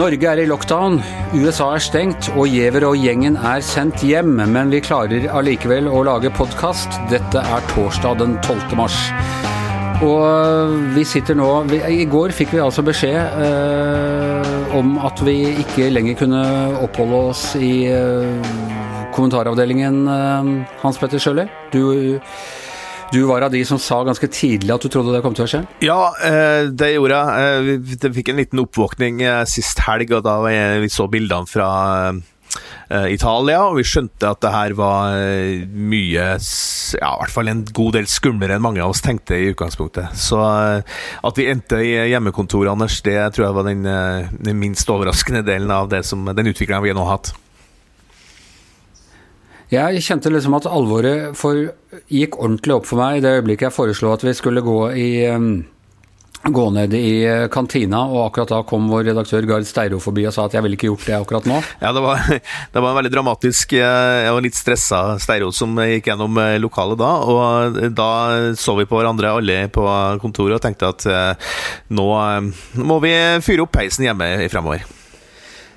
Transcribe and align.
Norge 0.00 0.22
er 0.22 0.38
i 0.38 0.44
lockdown, 0.46 1.00
USA 1.34 1.72
er 1.74 1.82
stengt 1.82 2.28
og 2.36 2.46
Giæver 2.46 2.86
og 2.86 2.94
gjengen 2.94 3.34
er 3.34 3.58
sendt 3.66 4.04
hjem. 4.06 4.38
Men 4.54 4.70
vi 4.70 4.78
klarer 4.86 5.26
allikevel 5.34 5.90
å 5.90 6.04
lage 6.06 6.30
podkast. 6.30 6.94
Dette 7.10 7.42
er 7.42 7.66
torsdag 7.72 8.20
den 8.22 8.38
12. 8.38 8.78
mars. 8.78 8.96
Og 10.06 10.94
vi 10.94 11.02
sitter 11.04 11.34
nå 11.36 11.48
vi, 11.68 11.82
I 11.82 12.06
går 12.08 12.30
fikk 12.32 12.54
vi 12.54 12.62
altså 12.62 12.86
beskjed 12.86 13.18
eh, 13.18 14.78
om 14.78 14.94
at 15.02 15.20
vi 15.26 15.36
ikke 15.66 15.90
lenger 15.90 16.22
kunne 16.22 16.44
oppholde 16.86 17.20
oss 17.34 17.44
i 17.58 17.90
eh, 17.90 18.54
kommentaravdelingen, 19.14 20.02
eh, 20.08 20.50
Hans 20.82 20.98
Petter 20.98 21.22
Sjøli. 21.22 21.48
Du 21.72 22.20
du 23.10 23.24
var 23.26 23.42
av 23.42 23.50
de 23.50 23.64
som 23.66 23.78
sa 23.82 24.04
ganske 24.06 24.28
tidlig 24.30 24.70
at 24.70 24.84
du 24.84 24.86
trodde 24.86 25.10
det 25.10 25.24
kom 25.24 25.34
til 25.34 25.42
å 25.42 25.50
skje? 25.50 25.64
Ja, 25.82 26.12
eh, 26.22 26.68
det 26.70 26.92
gjorde 26.92 27.16
jeg. 27.18 27.40
Eh, 27.42 27.78
vi 27.82 28.10
fikk 28.20 28.30
en 28.30 28.38
liten 28.38 28.62
oppvåkning 28.62 29.24
sist 29.50 29.82
helg, 29.82 30.12
og 30.14 30.22
da 30.22 30.36
vi 30.46 30.86
så 30.94 31.08
bildene 31.10 31.50
fra 31.50 32.12
Italia, 33.10 33.64
og 33.66 33.76
vi 33.78 33.84
skjønte 33.86 34.30
at 34.30 34.40
det 34.42 34.50
her 34.50 34.72
var 34.74 35.12
mye 35.70 36.24
Ja, 36.38 37.10
i 37.14 37.18
hvert 37.20 37.34
fall 37.34 37.50
en 37.50 37.64
god 37.64 37.94
del 37.94 38.08
skumlere 38.10 38.56
enn 38.56 38.62
mange 38.62 38.82
av 38.82 38.90
oss 38.90 39.02
tenkte 39.02 39.38
i 39.38 39.50
utgangspunktet. 39.52 40.14
Så 40.14 40.38
at 40.38 41.38
vi 41.38 41.50
endte 41.50 41.82
i 41.82 41.92
hjemmekontoret, 42.10 42.70
Anders, 42.70 43.02
det 43.06 43.18
tror 43.34 43.48
jeg 43.48 43.58
var 43.58 43.70
den, 43.70 43.86
den 44.38 44.58
minst 44.58 44.90
overraskende 44.90 45.42
delen 45.46 45.70
av 45.70 45.94
som, 46.06 46.26
den 46.30 46.50
utviklinga 46.50 46.82
vi 46.86 46.94
nå 46.94 47.06
har 47.06 47.18
hatt. 47.18 47.34
Jeg 49.70 50.02
kjente 50.02 50.32
liksom 50.32 50.56
at 50.58 50.66
alvoret 50.66 51.36
for, 51.38 51.68
gikk 52.10 52.40
ordentlig 52.40 52.80
opp 52.80 52.88
for 52.90 52.98
meg 52.98 53.20
i 53.20 53.24
det 53.24 53.36
øyeblikket 53.38 53.68
jeg 53.68 53.76
foreslo 53.76 54.14
at 54.14 54.24
vi 54.26 54.34
skulle 54.34 54.64
gå 54.66 54.80
i 54.98 55.10
um, 55.30 55.52
gå 56.42 56.70
ned 56.72 56.94
i 56.96 57.22
eh, 57.28 57.46
kantina, 57.52 58.00
og 58.08 58.22
akkurat 58.30 58.52
da 58.54 58.60
kom 58.66 58.88
vår 58.90 59.10
redaktør 59.10 59.44
Gard 59.48 59.66
Steiro 59.68 60.00
forbi 60.00 60.24
og 60.28 60.32
sa 60.34 60.46
at 60.48 60.56
jeg 60.56 60.64
ville 60.64 60.78
ikke 60.78 60.88
gjort 60.88 61.06
det 61.06 61.16
akkurat 61.18 61.48
nå. 61.50 61.58
Ja, 61.82 61.92
det 61.92 62.04
var, 62.04 62.22
det 62.72 62.80
var 62.80 62.88
en 62.88 62.98
veldig 63.00 63.12
dramatisk 63.12 63.74
eh, 63.76 64.24
Jeg 64.24 64.36
var 64.36 64.46
litt 64.46 64.56
stressa 64.56 65.02
Steiro 65.20 65.50
som 65.54 65.76
gikk 65.84 66.08
gjennom 66.10 66.40
eh, 66.40 66.56
lokalet 66.62 67.00
da, 67.00 67.10
og 67.28 67.80
da 67.96 68.10
så 68.58 68.76
vi 68.78 68.88
på 68.88 69.00
hverandre 69.00 69.34
alle 69.36 69.58
på 69.72 69.84
kontoret 70.22 70.56
og 70.56 70.64
tenkte 70.64 70.90
at 70.90 71.06
nå 71.92 72.08
må 72.80 72.96
vi 73.04 73.12
fyre 73.44 73.66
opp 73.66 73.76
peisen 73.76 74.08
hjemme 74.08 74.32
fremover. 74.50 74.99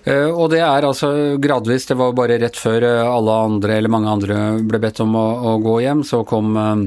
Eh, 0.04 0.28
og 0.28 0.50
det 0.52 0.60
er 0.60 0.84
altså 0.84 1.38
gradvis, 1.40 1.88
det 1.88 1.96
var 2.00 2.16
bare 2.18 2.36
rett 2.42 2.58
før 2.60 2.84
eh, 2.84 3.06
alle 3.08 3.38
andre, 3.48 3.78
eller 3.78 3.94
mange 3.94 4.12
andre, 4.12 4.40
ble 4.68 4.82
bedt 4.84 5.00
om 5.04 5.16
å, 5.16 5.28
å 5.54 5.54
gå 5.64 5.78
hjem, 5.86 6.02
så 6.04 6.26
kom 6.28 6.58
eh, 6.60 6.82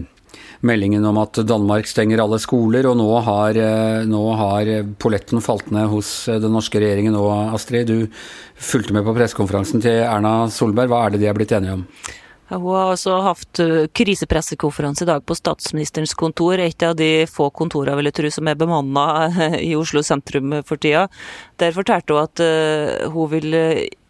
meldingen 0.66 1.04
om 1.08 1.16
at 1.22 1.40
Danmark 1.48 1.88
stenger 1.88 2.20
alle 2.20 2.38
skoler, 2.42 2.88
og 2.90 2.98
nå 3.00 3.08
har, 3.24 3.56
nå 4.08 4.22
har 4.40 4.70
polletten 5.00 5.40
falt 5.44 5.70
ned 5.72 5.88
hos 5.92 6.10
den 6.28 6.52
norske 6.56 6.80
regjeringen 6.82 7.16
og 7.16 7.54
Astrid, 7.56 7.88
du 7.88 8.08
fulgte 8.60 8.96
med 8.96 9.04
på 9.06 9.14
pressekonferansen 9.16 9.84
til 9.84 10.00
Erna 10.02 10.48
Solberg. 10.52 10.90
Hva 10.90 11.04
er 11.04 11.14
det 11.14 11.22
de 11.22 11.28
er 11.30 11.36
blitt 11.36 11.54
enige 11.56 11.76
om? 11.76 11.84
Hun 12.46 12.66
har 12.70 12.92
altså 12.92 13.16
hatt 13.26 13.60
krisepressekonferanse 13.96 15.02
i 15.02 15.08
dag 15.08 15.24
på 15.26 15.34
statsministerens 15.34 16.14
kontor, 16.14 16.60
et 16.62 16.84
av 16.86 16.94
de 16.98 17.26
få 17.26 17.48
kontorene 17.50 17.96
vil 17.98 18.10
jeg 18.10 18.18
tro 18.20 18.30
som 18.36 18.50
er 18.50 18.60
bemanna 18.60 19.06
i 19.58 19.72
Oslo 19.74 20.04
sentrum 20.06 20.54
for 20.66 20.78
tida. 20.78 21.08
Der 21.58 21.74
fortalte 21.74 22.14
hun 22.14 22.22
at 22.22 23.10
hun 23.10 23.32
vil 23.34 23.58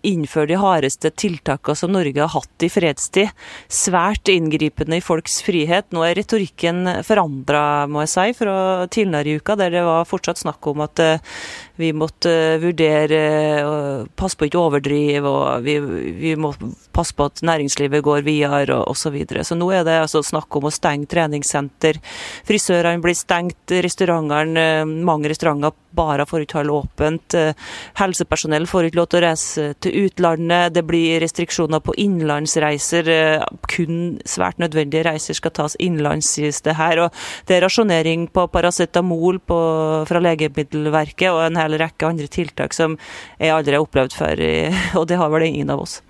innføre 0.07 0.51
de 0.53 0.59
hardeste 0.61 1.11
tiltakene 1.19 1.79
som 1.79 1.93
Norge 1.95 2.23
har 2.23 2.33
hatt 2.35 2.65
i 2.67 2.71
fredstid. 2.73 3.33
Svært 3.73 4.31
inngripende 4.33 5.01
i 5.01 5.05
folks 5.05 5.41
frihet. 5.47 5.89
Nå 5.95 6.05
er 6.07 6.17
retorikken 6.19 6.85
forandra, 7.07 7.87
må 7.91 8.05
jeg 8.05 8.13
si, 8.15 8.27
fra 8.41 8.57
tidligere 8.93 9.35
i 9.35 9.41
uka, 9.41 9.57
der 9.59 9.75
det 9.75 9.85
var 9.87 10.09
fortsatt 10.09 10.43
snakk 10.43 10.67
om 10.71 10.85
at 10.87 11.03
eh, 11.03 11.41
vi 11.77 11.93
måtte 11.97 12.33
vurdere 12.63 13.23
og 13.67 14.13
passe 14.17 14.39
på 14.39 14.49
ikke 14.49 14.61
å 14.61 14.69
overdrive, 14.71 15.29
og 15.29 15.67
vi, 15.67 15.77
vi, 16.17 16.35
må 16.41 16.53
passe 16.97 17.17
på 17.17 17.29
at 17.29 17.43
næringslivet 17.45 18.05
går 18.05 18.25
videre, 18.27 18.81
og 18.81 18.93
osv. 18.93 19.07
Så, 19.07 19.13
videre. 19.15 19.45
så 19.47 19.55
nå 19.55 19.69
er 19.71 19.85
det 19.87 20.01
altså 20.01 20.19
snakk 20.27 20.57
om 20.59 20.67
å 20.67 20.73
stenge 20.75 21.07
treningssenter. 21.07 22.01
Frisørene 22.49 22.99
blir 23.05 23.15
stengt, 23.15 23.71
restaurantene, 23.71 24.65
eh, 24.81 24.95
mange 25.07 25.31
restauranter 25.31 25.77
bare 25.97 26.27
får 26.29 26.45
ikke 26.45 26.59
holde 26.61 26.75
åpent. 26.81 27.37
Eh, 27.39 27.69
helsepersonell 28.01 28.67
får 28.69 28.89
ikke 28.89 29.01
lov 29.01 29.11
til 29.13 29.21
å 29.21 29.25
reise 29.29 29.69
til 29.85 29.96
utlandet. 29.97 30.75
Det 30.77 30.85
blir 30.87 31.21
restriksjoner 31.23 31.83
på 31.85 31.95
innenlandsreiser. 32.01 33.11
Eh, 33.13 33.45
kun 33.73 34.19
svært 34.29 34.61
nødvendige 34.63 35.07
reiser 35.09 35.39
skal 35.39 35.55
tas 35.57 35.77
innenlands, 35.83 36.31
sies 36.37 36.63
det 36.67 36.77
her. 36.79 37.07
Og 37.07 37.23
det 37.49 37.57
er 37.59 37.67
rasjonering 37.67 38.29
på 38.33 38.47
paracetamol 38.53 39.41
på, 39.41 39.61
fra 40.09 40.23
Legemiddelverket 40.23 41.31
og 41.33 41.45
en 41.47 41.61
hel 41.61 41.79
rekke 41.81 42.09
andre 42.09 42.31
tiltak 42.31 42.77
som 42.77 42.99
jeg 43.41 43.55
aldri 43.55 43.77
har 43.77 43.87
opplevd 43.87 44.17
før, 44.17 44.45
og 44.99 45.09
det 45.11 45.21
har 45.21 45.33
vel 45.33 45.51
ingen 45.51 45.73
av 45.75 45.87
oss. 45.87 46.01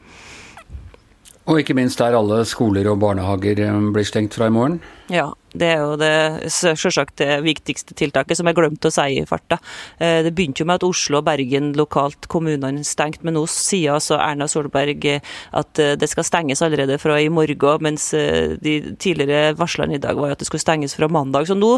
Og 1.46 1.60
ikke 1.60 1.76
minst 1.78 2.00
der 2.00 2.16
alle 2.18 2.40
skoler 2.48 2.88
og 2.90 2.98
barnehager 3.04 3.60
eh, 3.62 3.82
blir 3.94 4.06
stengt 4.06 4.34
fra 4.34 4.48
i 4.50 4.54
morgen? 4.54 4.80
Ja, 5.12 5.28
det 5.54 5.68
er 5.76 5.84
jo 5.84 5.92
det 6.00 6.50
selvsagt 6.50 7.20
det 7.22 7.36
viktigste 7.44 7.94
tiltaket, 7.94 8.34
som 8.38 8.50
jeg 8.50 8.58
glemte 8.58 8.90
å 8.90 8.94
si 8.94 9.20
i 9.20 9.26
farta. 9.30 9.60
Eh, 10.02 10.24
det 10.26 10.34
begynte 10.34 10.64
jo 10.64 10.66
med 10.66 10.80
at 10.80 10.88
Oslo 10.88 11.20
og 11.20 11.28
Bergen 11.28 11.70
lokalt, 11.78 12.26
kommunene 12.32 12.82
stengt, 12.86 13.22
men 13.22 13.38
nå 13.38 13.44
sier 13.50 13.94
altså 13.94 14.18
Erna 14.18 14.50
Solberg 14.50 15.06
eh, 15.06 15.34
at 15.54 15.82
det 16.00 16.10
skal 16.10 16.26
stenges 16.26 16.64
allerede 16.66 16.98
fra 16.98 17.20
i 17.22 17.30
morgen, 17.30 17.46
mens 17.86 18.10
de 18.10 18.74
tidligere 18.98 19.54
varslene 19.58 19.96
i 19.96 20.02
dag 20.02 20.18
var 20.18 20.34
at 20.34 20.42
det 20.42 20.48
skulle 20.48 20.64
stenges 20.64 20.96
fra 20.98 21.06
mandag. 21.06 21.46
Så 21.46 21.54
nå 21.54 21.76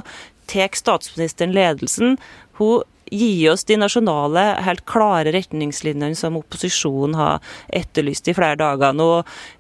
tar 0.49 0.73
statsministeren 0.81 1.53
ledelsen. 1.53 2.17
Hun 2.57 2.87
gi 3.11 3.49
oss 3.51 3.65
de 3.69 3.79
nasjonale, 3.81 4.45
helt 4.67 4.85
klare 4.89 5.33
retningslinjene 5.35 6.17
som 6.19 6.39
opposisjonen 6.39 7.17
har 7.19 7.43
etterlyst 7.75 8.31
i 8.31 8.37
flere 8.37 8.59
dager 8.61 8.97
nå. 8.97 9.09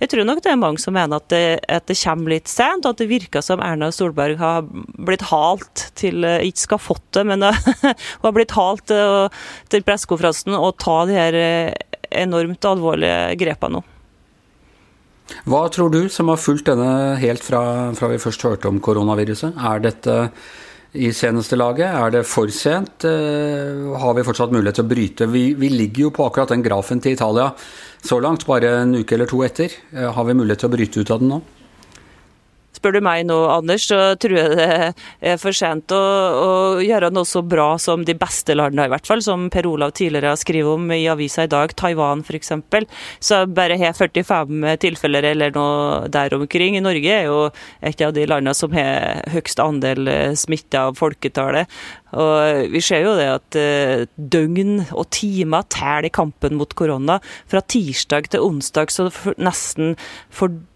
Jeg 0.03 0.13
tror 0.13 0.29
nok 0.29 0.43
det 0.45 0.53
er 0.53 0.61
mange 0.61 0.83
som 0.83 0.97
mener 0.97 1.21
at 1.21 1.29
det, 1.33 1.61
at 1.69 1.89
det 1.91 1.99
kommer 2.01 2.35
litt 2.35 2.51
sent, 2.51 2.87
og 2.87 2.95
at 2.95 3.03
det 3.03 3.11
virker 3.11 3.45
som 3.45 3.63
Erna 3.65 3.91
Solberg 3.95 4.39
har 4.41 4.65
blitt 4.99 5.29
halt 5.33 5.89
til 5.99 6.25
eh, 6.27 6.45
Ikke 6.49 6.65
skal 6.65 6.83
fått 6.83 7.07
det, 7.17 7.27
men 7.29 7.45
hun 7.49 8.27
har 8.27 8.37
blitt 8.37 8.57
halt 8.57 8.95
eh, 8.95 9.45
til 9.73 9.85
pressekonferansen 9.87 10.57
og 10.59 10.77
ta 10.83 11.03
de 11.09 11.17
her 11.17 11.39
eh, 11.39 11.87
enormt 12.25 12.65
alvorlige 12.69 13.39
grepene 13.41 13.79
nå. 13.79 13.87
Hva 15.49 15.67
tror 15.73 15.93
du, 15.93 16.01
som 16.13 16.31
har 16.33 16.41
fulgt 16.41 16.71
denne 16.71 17.19
helt 17.21 17.45
fra, 17.45 17.61
fra 17.97 18.09
vi 18.09 18.21
først 18.23 18.45
hørte 18.47 18.71
om 18.71 18.81
koronaviruset? 18.81 19.59
Er 19.61 19.83
dette 19.85 20.17
i 20.93 21.11
seneste 21.13 21.57
laget? 21.59 21.89
Er 21.89 22.13
det 22.15 22.25
for 22.29 22.49
sent? 22.55 23.05
Eh, 23.05 23.99
har 24.01 24.15
vi 24.17 24.25
fortsatt 24.25 24.55
mulighet 24.55 24.81
til 24.81 24.87
å 24.87 24.93
bryte? 24.93 25.29
Vi, 25.29 25.45
vi, 25.59 25.69
ligger 25.69 26.07
jo 26.07 26.15
på 26.17 26.27
akkurat 26.29 26.55
den 26.55 26.65
grafen 26.65 27.03
til 27.05 27.17
Italia 27.17 27.51
så 28.01 28.21
langt, 28.23 28.47
bare 28.49 28.73
en 28.83 28.97
uke 28.97 29.17
eller 29.17 29.29
to 29.29 29.43
etter. 29.45 29.75
Eh, 29.93 30.09
har 30.09 30.29
vi 30.29 30.37
mulighet 30.39 30.65
til 30.65 30.71
å 30.71 30.77
bryte 30.77 31.03
ut 31.03 31.13
av 31.13 31.23
den 31.23 31.35
nå? 31.35 31.43
Spør 32.79 32.99
du 32.99 33.01
meg 33.03 33.25
nå, 33.27 33.37
Anders, 33.51 33.89
så 33.91 34.15
tror 34.21 34.37
jeg 34.39 34.55
det 34.55 35.33
er 35.33 35.39
for 35.41 35.57
sent 35.57 35.91
å, 35.95 35.99
å, 35.99 36.51
gjøre 36.85 37.11
noe 37.15 37.27
så 37.27 37.43
bra 37.43 37.73
som 37.83 38.05
de 38.07 38.15
beste 38.19 38.55
landene, 38.55 38.87
i 38.87 38.93
hvert 38.93 39.09
fall. 39.09 39.23
Som 39.25 39.49
Per 39.53 39.67
Olav 39.67 39.95
tidligere 39.99 40.33
har 40.33 40.41
skrevet 40.41 40.79
om 40.79 40.93
i 40.95 41.03
avisa 41.11 41.49
i 41.49 41.51
dag, 41.51 41.75
Taiwan 41.79 42.23
f.eks. 42.23 42.53
Så 43.25 43.43
bare 43.51 43.79
har 43.81 43.97
45 43.99 44.69
tilfeller 44.85 45.31
eller 45.33 45.55
noe 45.57 46.09
der 46.13 46.37
omkring. 46.39 46.79
I 46.79 46.85
Norge 46.85 47.15
er 47.15 47.27
jo 47.27 47.49
et 47.83 48.05
av 48.05 48.15
de 48.15 48.27
landene 48.29 48.55
som 48.55 48.75
har 48.77 49.25
høyest 49.33 49.63
andel 49.63 50.13
smitta 50.39 50.89
av 50.89 51.01
folketallet. 51.01 51.67
Og 52.17 52.71
vi 52.73 52.81
ser 52.85 53.05
jo 53.05 53.15
det 53.19 53.27
at 53.29 53.59
eh, 53.61 54.07
døgn 54.17 54.79
og 54.97 55.05
timer 55.13 55.67
teller 55.69 56.09
i 56.09 56.13
kampen 56.15 56.57
mot 56.57 56.73
korona. 56.79 57.19
Fra 57.51 57.61
tirsdag 57.61 58.31
til 58.33 58.45
onsdag 58.47 58.93
så 58.93 59.09
nesten 59.37 59.95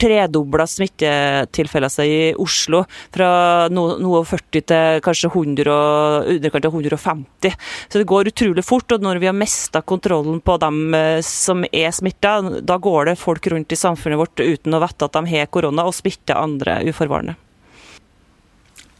tredobla 0.03 0.67
smittetilfeller 0.69 1.93
seg 1.93 2.13
i 2.13 2.23
Oslo. 2.41 2.83
Fra 3.15 3.69
noe 3.73 4.23
40 4.29 4.67
til 4.69 5.03
kanskje 5.05 5.33
100 5.33 5.73
og 5.73 6.33
underkant 6.37 6.69
av 6.69 6.77
150. 6.77 7.57
Så 7.89 8.03
det 8.03 8.09
går 8.11 8.33
utrolig 8.33 8.67
fort. 8.67 8.93
Og 8.93 9.05
når 9.05 9.23
vi 9.23 9.31
har 9.31 9.37
mista 9.37 9.81
kontrollen 9.81 10.43
på 10.45 10.59
dem 10.61 10.83
eh, 10.99 11.23
som 11.25 11.65
er 11.71 11.95
smitta, 11.95 12.39
da 12.61 12.77
går 12.83 13.13
det 13.13 13.21
folk 13.21 13.49
rundt 13.53 13.73
i 13.73 13.81
samfunnet 13.81 14.21
vårt 14.21 14.43
uten 14.43 14.77
å 14.77 14.83
vite 14.83 15.09
at 15.09 15.17
de 15.17 15.25
har 15.33 15.51
korona, 15.53 15.87
og 15.89 15.97
smitter 15.97 16.39
andre 16.39 16.83
uforvarende. 16.91 17.39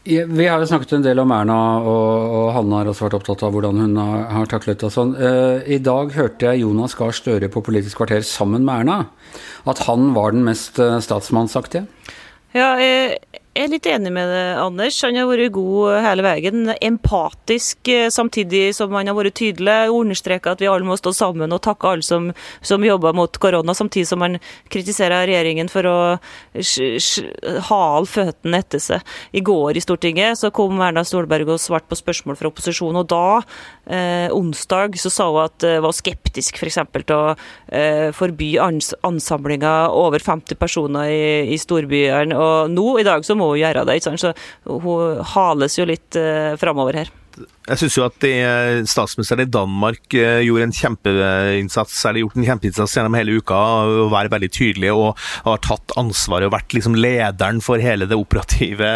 Vi 0.03 0.47
har 0.47 0.59
jo 0.59 0.67
snakket 0.67 0.97
en 0.97 1.05
del 1.05 1.21
om 1.23 1.31
Erna, 1.31 1.57
og, 1.79 2.33
og 2.35 2.47
Hanne 2.57 2.79
har 2.81 2.89
også 2.91 3.05
vært 3.05 3.13
opptatt 3.21 3.43
av 3.47 3.53
hvordan 3.55 3.77
hun 3.79 3.93
har, 4.01 4.25
har 4.35 4.49
taklet 4.51 4.81
det. 4.83 4.89
Sånn. 4.91 5.13
Uh, 5.15 5.63
I 5.63 5.77
dag 5.79 6.11
hørte 6.17 6.49
jeg 6.49 6.65
Jonas 6.65 6.97
Gahr 6.99 7.15
Støre 7.15 7.47
på 7.51 7.63
Politisk 7.63 8.01
kvarter 8.01 8.25
sammen 8.27 8.67
med 8.67 8.83
Erna. 8.83 8.97
At 9.63 9.85
han 9.87 10.11
var 10.17 10.35
den 10.35 10.43
mest 10.43 10.81
uh, 10.83 10.97
statsmannsaktige. 11.03 11.85
Ja, 12.51 12.73
jeg, 12.83 13.15
Jeg 13.53 13.67
er 13.67 13.69
litt 13.69 13.85
enig 13.85 14.09
med 14.09 14.31
det, 14.33 14.45
Anders. 14.57 14.95
Han 15.05 15.13
har 15.13 15.27
vært 15.29 15.51
god 15.53 15.99
hele 16.01 16.23
veien. 16.25 16.71
Empatisk 16.81 17.85
eh, 17.93 18.07
samtidig 18.09 18.71
som 18.73 18.95
han 18.97 19.11
har 19.11 19.13
vært 19.13 19.35
tydelig. 19.37 19.91
Understreka 19.93 20.55
at 20.55 20.63
vi 20.63 20.69
alle 20.71 20.87
må 20.87 20.97
stå 20.97 21.11
sammen 21.13 21.53
og 21.53 21.61
takke 21.61 21.91
alle 21.91 22.01
som, 22.01 22.31
som 22.65 22.81
jobber 22.81 23.13
mot 23.13 23.37
korona, 23.37 23.75
samtidig 23.77 24.09
som 24.09 24.25
han 24.25 24.39
kritiserer 24.73 25.27
regjeringen 25.29 25.69
for 25.69 25.85
å 25.85 25.97
hale 27.69 28.09
føttene 28.09 28.63
etter 28.63 28.81
seg. 28.81 29.13
I 29.37 29.45
går 29.45 29.77
i 29.77 29.85
Stortinget 29.85 30.41
så 30.41 30.49
kom 30.49 30.81
Erna 30.81 31.05
Stolberg 31.05 31.53
og 31.53 31.61
svarte 31.61 31.91
på 31.93 31.99
spørsmål 32.01 32.41
fra 32.41 32.49
opposisjonen, 32.49 33.03
og 33.03 33.11
da, 33.13 33.43
eh, 33.85 34.29
onsdag, 34.33 34.97
så 34.99 35.11
sa 35.13 35.29
hun 35.31 35.43
at 35.45 35.65
hun 35.67 35.83
var 35.85 35.95
skeptisk 35.95 36.59
f.eks. 36.59 36.79
For 36.93 37.07
til 37.07 37.17
å 37.17 37.33
eh, 37.73 38.09
forby 38.15 38.53
ans 38.61 38.93
ansamlinger 39.05 39.93
over 39.93 40.23
50 40.23 40.59
personer 40.59 41.09
i, 41.11 41.25
i 41.53 41.59
storbyene. 41.61 42.37
Og 42.37 42.71
nå, 42.73 42.87
i 42.99 43.07
dag, 43.07 43.25
så 43.25 43.37
må 43.39 43.51
hun 43.53 43.61
gjøre 43.61 43.85
det. 43.89 43.99
Så 44.03 44.33
hun 44.67 45.25
hales 45.33 45.79
jo 45.79 45.89
litt 45.89 46.19
eh, 46.19 46.53
framover 46.61 47.03
her. 47.03 47.13
Jeg 47.63 47.79
syns 47.79 47.95
jo 47.95 48.03
at 48.03 48.25
statsministeren 48.91 49.45
i 49.45 49.51
Danmark 49.51 50.15
eh, 50.19 50.41
gjorde 50.43 50.65
en 50.67 50.73
kjempeinnsats, 50.75 52.01
eller 52.09 52.19
gjort 52.19 52.35
en 52.35 52.47
kjempeinnsats 52.49 52.95
gjennom 52.97 53.15
hele 53.15 53.37
uka, 53.39 53.55
å 54.03 54.09
være 54.11 54.31
veldig 54.33 54.49
tydelig 54.51 54.89
og 54.91 55.21
har 55.45 55.61
tatt 55.63 55.93
ansvaret 55.99 56.49
og 56.49 56.55
vært 56.57 56.75
liksom 56.75 56.97
lederen 56.97 57.61
for 57.63 57.79
hele 57.79 58.07
det 58.09 58.17
operative 58.19 58.89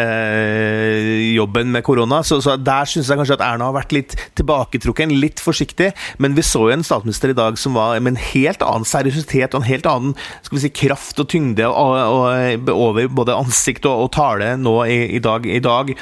eh, 0.00 1.34
jobben 1.34 1.74
med 1.74 1.84
korona. 1.84 2.22
Så, 2.24 2.40
så 2.40 2.56
der 2.56 2.88
syns 2.88 3.10
jeg 3.12 3.20
kanskje 3.20 3.36
at 3.36 3.44
Erna 3.44 3.68
har 3.68 3.76
vært 3.76 3.92
litt 3.92 4.16
tilbaketrukken, 4.38 5.12
litt 5.20 5.42
forsiktig. 5.42 5.90
Men 6.22 6.38
vi 6.38 6.46
så 6.46 6.64
jo 6.70 6.72
en 6.72 6.86
statsminister 6.86 7.34
i 7.34 7.36
dag 7.36 7.60
som 7.60 7.76
var 7.76 8.00
med 8.00 8.14
en 8.14 8.22
helt 8.30 8.64
annen 8.64 8.88
seriøsitet 8.88 9.52
og 9.52 9.60
en 9.60 9.68
helt 9.68 9.90
annen 9.90 10.16
skal 10.40 10.56
vi 10.56 10.64
si, 10.64 10.72
kraft 10.86 11.20
og 11.20 11.28
tyngde 11.32 11.68
og, 11.68 12.00
og, 12.00 12.72
over 12.72 13.12
både 13.12 13.36
ansikt 13.36 13.84
og, 13.88 14.06
og 14.06 14.10
tale 14.16 14.54
nå 14.60 14.76
i, 14.88 14.98
i, 15.18 15.20
dag. 15.20 15.44
I 15.44 15.60
dag 15.60 15.92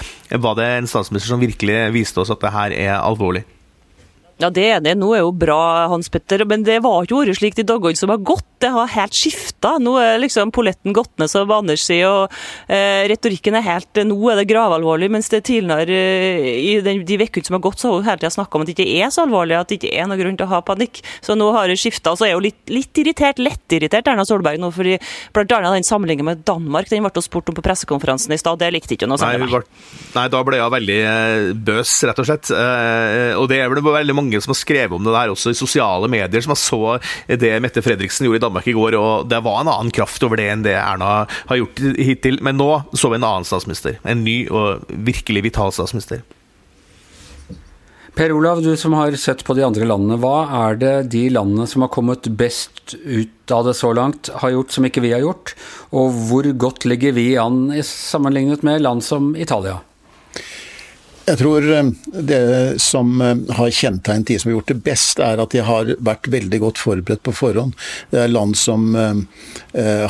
var 0.47 0.59
det 0.59 0.71
en 0.79 0.91
statsminister 0.91 1.35
som 1.35 1.43
virkelig 1.43 1.83
viste 1.95 2.04
viste 2.05 2.23
oss 2.23 2.33
at 2.35 2.45
det 2.45 2.55
her 2.55 2.77
er 2.77 2.95
alvorlig. 3.01 3.45
Ja, 4.43 4.51
det 4.51 4.65
er 4.67 4.81
det. 4.83 4.97
Nå 4.99 5.13
er 5.15 5.23
jo 5.23 5.35
bra, 5.35 5.87
Hans 5.93 6.11
Petter, 6.11 6.43
men 6.49 6.65
det 6.67 6.81
var 6.83 7.05
ikke 7.05 7.21
vært 7.23 7.39
slik 7.39 7.59
de 7.59 7.67
dagene 7.67 7.99
som 7.99 8.11
har 8.11 8.23
gått. 8.23 8.49
Det 8.65 8.71
har 8.73 8.93
helt 8.95 9.17
skifta. 9.17 9.75
Nå 9.83 9.95
er 10.01 10.21
liksom 10.23 10.53
polletten 10.55 10.95
gått 10.97 11.13
ned, 11.21 11.29
som 11.29 11.51
Anders 11.53 11.85
sier, 11.85 12.09
og 12.09 12.73
eh, 12.73 13.05
retorikken 13.11 13.59
er 13.59 13.65
helt 13.67 14.01
Nå 14.09 14.17
er 14.33 14.41
det 14.41 14.47
gravalvorlig, 14.49 15.11
mens 15.13 15.29
det 15.33 15.43
tidligere 15.51 15.93
eh, 15.93 16.49
i 16.65 16.73
den, 16.85 17.03
de 17.05 17.19
ukene 17.21 17.45
som 17.45 17.59
har 17.59 17.65
gått, 17.67 17.83
så 17.83 17.91
har 17.91 18.01
hun 18.01 18.09
hele 18.09 18.23
tida 18.23 18.33
snakka 18.33 18.57
om 18.57 18.65
at 18.65 18.71
det 18.71 18.77
ikke 18.79 19.05
er 19.05 19.13
så 19.13 19.27
alvorlig, 19.27 19.59
at 19.59 19.69
det 19.69 19.79
ikke 19.79 19.93
er 19.93 20.09
noe 20.09 20.19
grunn 20.21 20.39
til 20.41 20.49
å 20.49 20.53
ha 20.55 20.63
panikk. 20.65 21.03
Så 21.25 21.37
nå 21.37 21.51
har 21.53 21.69
det 21.69 21.77
skifta. 21.81 22.15
Så 22.17 22.29
er 22.29 22.39
hun 22.39 22.47
litt, 22.47 22.63
litt 22.73 23.03
irritert, 23.03 23.43
lettirritert 23.43 24.09
Erna 24.11 24.25
Solberg 24.29 24.63
nå, 24.63 24.73
fordi 24.75 24.97
annet 25.45 25.77
den 25.77 25.87
sammenligningen 25.87 26.31
med 26.31 26.45
Danmark, 26.49 26.89
den 26.89 27.05
ble 27.05 27.13
hun 27.13 27.27
spurt 27.27 27.53
om 27.53 27.59
på 27.59 27.65
pressekonferansen 27.65 28.33
i 28.33 28.41
stad, 28.41 28.63
det 28.63 28.73
likte 28.73 28.97
ikke 28.97 29.11
å 29.11 29.19
snakke 29.21 29.45
om. 29.45 29.69
Nei, 30.15 30.27
da 30.33 30.43
ble 30.47 30.63
hun 30.63 30.73
veldig 30.73 30.99
eh, 31.11 31.53
bøs, 31.69 31.93
rett 32.09 32.25
og 32.25 32.31
slett. 32.31 32.49
Eh, 32.55 33.37
og 33.37 33.49
det 33.53 33.61
er 33.61 33.73
vel 33.73 33.85
veldig 33.85 34.17
mange 34.17 34.41
som 34.41 34.55
har 34.55 34.61
skrevet 34.63 34.97
om 34.97 35.05
det 35.05 35.15
der 35.15 35.37
også 35.37 35.53
i 35.53 35.59
sosiale 35.59 36.09
medier, 36.11 36.45
som 36.45 36.55
har 36.55 36.61
så 36.61 36.83
det 37.29 37.53
Mette 37.63 37.83
Fredriksen 37.85 38.27
gjorde 38.27 38.41
i 38.41 38.45
Danmark 38.45 38.54
i 38.63 38.77
går. 38.77 38.95
og 38.99 39.29
Det 39.29 39.41
var 39.45 39.61
en 39.61 39.73
annen 39.73 39.93
kraft 39.95 40.23
over 40.27 40.41
det 40.41 40.49
enn 40.53 40.65
det 40.67 40.77
Erna 40.79 41.27
har 41.31 41.61
gjort 41.61 41.83
hittil. 41.99 42.41
Men 42.45 42.59
nå 42.61 42.71
så 42.95 43.11
vi 43.11 43.21
en 43.21 43.27
annen 43.27 43.49
statsminister. 43.49 43.99
En 44.05 44.25
ny 44.25 44.45
og 44.49 44.87
virkelig 44.89 45.45
vital 45.51 45.75
statsminister. 45.75 46.25
Per 48.15 48.31
Olav, 48.31 48.61
du 48.63 48.77
som 48.79 48.93
har 48.95 49.17
sett 49.19 49.41
på 49.43 49.57
de 49.59 49.65
andre 49.67 49.87
landene. 49.89 50.21
Hva 50.23 50.47
er 50.69 50.77
det 50.79 50.93
de 51.11 51.25
landene 51.35 51.67
som 51.67 51.83
har 51.83 51.91
kommet 51.91 52.29
best 52.39 52.95
ut 53.03 53.51
av 53.51 53.65
det 53.67 53.75
så 53.75 53.91
langt, 53.97 54.31
har 54.39 54.55
gjort 54.55 54.77
som 54.77 54.87
ikke 54.87 55.03
vi 55.03 55.11
har 55.17 55.25
gjort? 55.25 55.57
Og 55.91 56.15
hvor 56.29 56.47
godt 56.55 56.87
ligger 56.87 57.17
vi 57.17 57.33
an 57.41 57.73
sammenlignet 57.83 58.63
med 58.63 58.87
land 58.87 59.03
som 59.03 59.33
Italia? 59.35 59.81
Jeg 61.25 61.39
tror 61.41 61.65
eh, 61.73 61.87
det 62.13 62.81
som 62.83 63.21
eh, 63.21 63.37
har 63.57 63.71
kjennetegnet 63.73 64.29
de 64.29 64.39
som 64.39 64.51
har 64.51 64.59
gjort 64.59 64.73
det 64.73 64.83
best, 64.85 65.21
er 65.25 65.41
at 65.41 65.55
de 65.55 65.63
har 65.65 65.93
vært 66.05 66.29
veldig 66.33 66.61
godt 66.61 66.81
forberedt 66.83 67.23
på 67.25 67.33
forhånd. 67.37 67.73
Det 68.13 68.21
er 68.21 68.33
land 68.33 68.57
som 68.61 68.91
eh, 68.99 69.23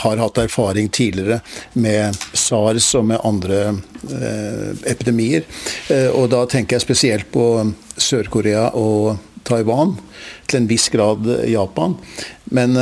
har 0.03 0.23
hatt 0.23 0.41
erfaring 0.43 0.91
tidligere 0.91 1.39
med 1.79 2.19
SARS 2.33 2.91
og 2.99 3.07
med 3.13 3.23
andre 3.25 3.61
epidemier. 4.85 5.47
Og 6.13 6.27
da 6.29 6.43
tenker 6.51 6.77
jeg 6.77 6.85
spesielt 6.85 7.31
på 7.33 7.47
Sør-Korea 7.97 8.67
og 8.77 9.17
Taiwan, 9.49 9.95
til 10.45 10.61
en 10.61 10.69
viss 10.69 10.91
grad 10.93 11.25
Japan. 11.49 11.97
Men 12.53 12.77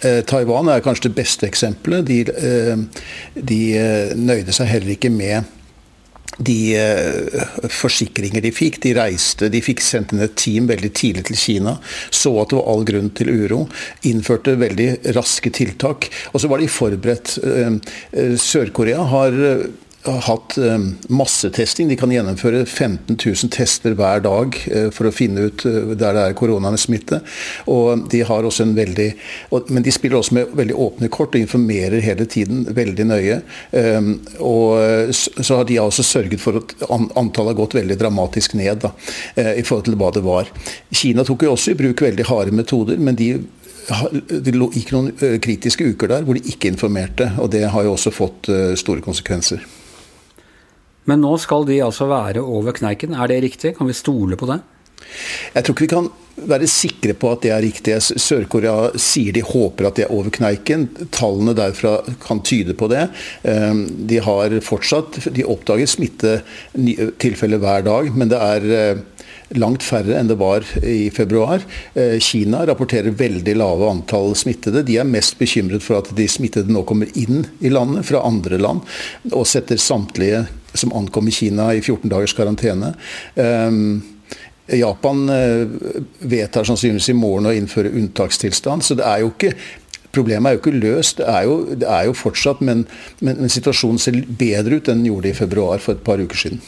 Taiwan 0.00 0.70
er 0.72 0.84
kanskje 0.84 1.10
det 1.10 1.18
beste 1.18 1.50
eksempelet. 1.50 2.08
De, 2.08 2.22
de 3.52 3.60
nøyde 4.16 4.56
seg 4.56 4.72
heller 4.72 4.94
ikke 4.96 5.12
med 5.12 5.44
de 6.38 6.58
eh, 6.78 7.42
forsikringer 7.72 8.44
de 8.44 8.52
fikk. 8.54 8.80
De 8.84 8.94
reiste, 8.96 9.50
de 9.52 9.62
fikk 9.64 9.82
sendt 9.84 10.14
inn 10.14 10.24
et 10.24 10.36
team 10.38 10.68
veldig 10.70 10.92
tidlig 10.96 11.26
til 11.30 11.40
Kina. 11.40 11.76
Så 12.10 12.34
at 12.40 12.52
det 12.52 12.60
var 12.60 12.70
all 12.72 12.86
grunn 12.88 13.10
til 13.16 13.32
uro. 13.32 13.64
Innførte 14.08 14.56
veldig 14.60 15.14
raske 15.16 15.52
tiltak. 15.54 16.08
Og 16.32 16.42
så 16.42 16.52
var 16.52 16.62
de 16.62 16.70
forberedt. 16.72 17.36
Eh, 17.42 17.78
eh, 18.12 18.36
Sør-Korea 18.40 19.02
har 19.12 19.22
har 19.22 19.66
hatt 20.02 20.56
massetesting. 21.08 21.88
De 21.88 21.96
kan 21.98 22.10
gjennomføre 22.10 22.64
15 22.66 23.14
000 23.14 23.50
tester 23.54 23.94
hver 23.98 24.22
dag 24.24 24.56
for 24.94 25.06
å 25.06 25.12
finne 25.14 25.46
ut 25.46 25.62
der 25.62 26.16
det 26.16 26.24
er 26.24 26.36
koronasmitte. 26.38 27.20
Og 27.70 28.08
de 28.10 28.22
har 28.26 28.42
også 28.48 28.66
en 28.66 28.74
veldig, 28.76 29.08
men 29.70 29.86
de 29.86 29.94
spiller 29.94 30.18
også 30.18 30.34
med 30.38 30.54
veldig 30.58 30.76
åpne 30.86 31.10
kort 31.12 31.36
og 31.36 31.44
informerer 31.44 32.02
hele 32.02 32.26
tiden 32.26 32.64
veldig 32.74 33.06
nøye. 33.12 33.38
Og 34.42 35.14
så 35.14 35.60
har 35.60 35.68
de 35.70 35.78
også 35.82 36.06
sørget 36.06 36.42
for 36.42 36.58
at 36.58 36.74
antallet 36.90 37.54
har 37.54 37.60
gått 37.62 37.78
veldig 37.78 37.98
dramatisk 38.00 38.56
ned 38.58 38.82
da, 38.82 38.90
i 39.38 39.62
forhold 39.62 39.86
til 39.86 39.98
hva 40.00 40.10
det 40.14 40.24
var. 40.26 40.50
Kina 40.90 41.22
tok 41.26 41.46
jo 41.46 41.54
også 41.54 41.76
i 41.76 41.78
bruk 41.78 42.02
veldig 42.02 42.26
harde 42.30 42.54
metoder, 42.58 42.98
men 42.98 43.18
de 43.18 43.34
det 43.82 44.52
gikk 44.54 44.92
noen 44.94 45.08
kritiske 45.42 45.88
uker 45.94 46.12
der 46.12 46.22
hvor 46.22 46.38
de 46.38 46.42
ikke 46.52 46.70
informerte, 46.70 47.32
og 47.42 47.50
det 47.50 47.64
har 47.66 47.82
jo 47.82 47.96
også 47.96 48.12
fått 48.14 48.46
store 48.78 49.02
konsekvenser. 49.02 49.58
Men 51.10 51.22
nå 51.24 51.34
skal 51.42 51.66
de 51.68 51.80
altså 51.82 52.06
være 52.10 52.42
over 52.42 52.76
kneiken, 52.76 53.16
er 53.16 53.30
det 53.30 53.42
riktig? 53.42 53.76
Kan 53.78 53.90
vi 53.90 53.96
stole 53.96 54.38
på 54.38 54.48
det? 54.50 54.60
Jeg 55.52 55.64
tror 55.64 55.74
ikke 55.74 55.86
vi 55.86 55.94
kan 55.94 56.10
være 56.48 56.68
sikre 56.70 57.14
på 57.18 57.30
at 57.34 57.42
det 57.44 57.50
er 57.52 57.62
riktig. 57.64 57.96
Sør-Korea 58.00 58.92
sier 59.00 59.34
de 59.36 59.42
håper 59.44 59.88
at 59.88 59.98
det 59.98 60.06
er 60.06 60.14
over 60.14 60.32
kneiken. 60.32 60.86
Tallene 61.14 61.54
derfra 61.56 61.98
kan 62.22 62.40
tyde 62.46 62.76
på 62.78 62.88
det. 62.92 63.04
Ehm, 63.48 63.84
de 64.08 64.20
har 64.22 64.56
fortsatt 64.64 65.20
De 65.34 65.44
oppdager 65.44 65.90
smittetilfeller 65.90 67.60
hver 67.62 67.84
dag, 67.86 68.10
men 68.16 68.32
det 68.32 68.40
er 68.40 68.68
eh, 68.78 69.02
langt 69.58 69.84
færre 69.84 70.16
enn 70.18 70.30
det 70.30 70.38
var 70.40 70.66
i 70.86 71.10
februar. 71.14 71.64
Eh, 71.94 72.18
Kina 72.22 72.62
rapporterer 72.68 73.14
veldig 73.16 73.54
lave 73.58 73.90
antall 73.90 74.36
smittede. 74.38 74.84
De 74.86 74.98
er 75.00 75.08
mest 75.08 75.38
bekymret 75.40 75.84
for 75.84 76.00
at 76.00 76.12
de 76.16 76.28
smittede 76.30 76.72
nå 76.72 76.84
kommer 76.88 77.10
inn 77.18 77.46
i 77.60 77.72
landet 77.72 78.08
fra 78.08 78.24
andre 78.26 78.60
land, 78.60 78.82
og 79.32 79.48
setter 79.48 79.80
samtlige 79.80 80.46
som 80.74 80.94
ankom 80.96 81.28
i 81.28 81.34
Kina 81.36 81.72
i 81.74 81.82
14 81.82 82.08
dagers 82.12 82.34
karantene. 82.36 82.94
Um, 83.36 84.00
Japan 84.72 85.26
uh, 85.28 85.68
vedtar 86.22 86.64
sannsynligvis 86.64 87.10
i 87.12 87.18
morgen 87.18 87.50
å 87.50 87.54
innføre 87.56 87.92
unntakstilstand. 87.92 88.84
Så 88.86 88.96
det 88.98 89.08
er 89.08 89.24
jo 89.24 89.32
ikke 89.34 89.54
Problemet 90.12 90.50
er 90.50 90.56
jo 90.58 90.60
ikke 90.60 90.76
løst, 90.76 91.22
det 91.22 91.24
er 91.24 91.46
jo, 91.48 91.54
det 91.72 91.86
er 91.88 92.02
jo 92.04 92.12
fortsatt, 92.12 92.58
men, 92.60 92.82
men, 93.24 93.38
men, 93.38 93.48
situasjonen 93.48 93.96
ser 93.96 94.18
bedre 94.28 94.76
ut 94.76 94.90
enn 94.92 95.00
den 95.00 95.08
gjorde 95.08 95.30
i 95.30 95.38
februar 95.38 95.80
for 95.80 95.96
et 95.96 96.02
par 96.04 96.20
uker 96.20 96.36
siden. 96.36 96.60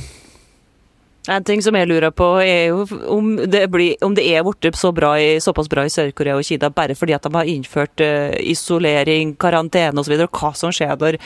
En 1.25 1.45
ting 1.45 1.62
som 1.64 1.76
jeg 1.76 1.88
lurer 1.88 2.12
på, 2.12 2.26
er 2.45 2.66
jo 2.69 2.85
om 3.09 3.31
det, 3.49 3.62
blir, 3.73 3.97
om 4.04 4.12
det 4.16 4.26
er 4.28 4.45
blitt 4.45 4.76
så 4.76 4.93
såpass 5.40 5.71
bra 5.73 5.85
i 5.87 5.93
Sør-Korea 5.93 6.37
og 6.37 6.45
Kina 6.45 6.69
bare 6.69 6.95
fordi 6.95 7.14
at 7.16 7.25
de 7.25 7.33
har 7.33 7.49
innført 7.49 8.00
uh, 8.04 8.37
isolering, 8.45 9.33
karantene 9.40 10.00
osv. 10.00 10.19
Hva 10.28 10.52
som 10.52 10.73
skjer 10.73 10.99
når 11.00 11.19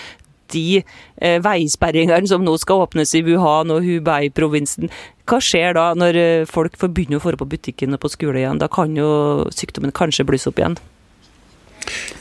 de 0.54 0.82
uh, 0.84 1.38
veisperringene 1.42 2.30
som 2.30 2.44
nå 2.46 2.54
skal 2.62 2.84
åpnes 2.86 3.14
i 3.18 3.24
Wuhan 3.26 3.74
og 3.74 3.82
Hubei-provinsen. 3.82 4.92
Hva 5.28 5.40
skjer 5.42 5.74
da 5.76 5.90
når 5.98 6.16
eh, 6.16 6.46
folk 6.48 6.78
får 6.80 6.88
begynne 6.94 7.18
å 7.18 7.20
få 7.20 7.34
på 7.36 7.48
butikken 7.50 7.92
og 7.92 8.00
på 8.00 8.08
skole 8.08 8.40
igjen? 8.40 8.62
Da 8.62 8.70
kan 8.72 8.94
jo 8.96 9.48
sykdommen 9.52 9.92
kanskje 9.92 10.24
blusse 10.24 10.48
opp 10.48 10.62
igjen? 10.62 10.78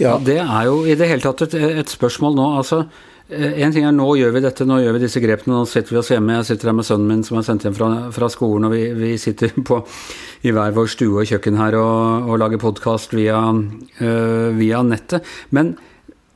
Ja, 0.01 0.17
det 0.19 0.41
er 0.41 0.65
jo 0.67 0.81
i 0.83 0.97
det 0.97 1.07
hele 1.07 1.23
tatt 1.23 1.45
et, 1.45 1.55
et 1.55 1.93
spørsmål 1.93 2.35
nå. 2.35 2.49
altså 2.59 2.81
en 3.27 3.73
ting 3.75 3.83
er 3.83 3.91
Nå 3.91 4.07
gjør 4.15 4.31
vi 4.37 4.41
dette, 4.45 4.65
nå 4.67 4.77
gjør 4.79 4.95
vi 4.95 5.03
disse 5.03 5.21
grepene. 5.23 5.57
Nå 5.57 5.67
sitter 5.67 5.95
vi 5.95 5.99
oss 5.99 6.11
hjemme. 6.13 6.37
Jeg 6.39 6.47
sitter 6.47 6.69
her 6.69 6.77
med 6.77 6.87
sønnen 6.87 7.11
min 7.11 7.25
som 7.27 7.39
er 7.39 7.45
sendt 7.47 7.67
hjem 7.67 7.75
fra, 7.75 7.89
fra 8.15 8.29
skolen, 8.31 8.69
og 8.69 8.75
vi, 8.75 8.85
vi, 8.95 9.11
sitter 9.19 9.51
på, 9.67 9.81
i 10.47 10.53
hver 10.55 10.75
vår 10.77 10.91
stue 10.93 11.23
og 11.23 11.29
kjøkken 11.29 11.59
her 11.59 11.75
og, 11.79 12.29
og 12.31 12.41
lager 12.43 12.61
podkast 12.63 13.15
via, 13.17 13.41
øh, 13.51 14.49
via 14.55 14.83
nettet. 14.87 15.27
Men 15.51 15.75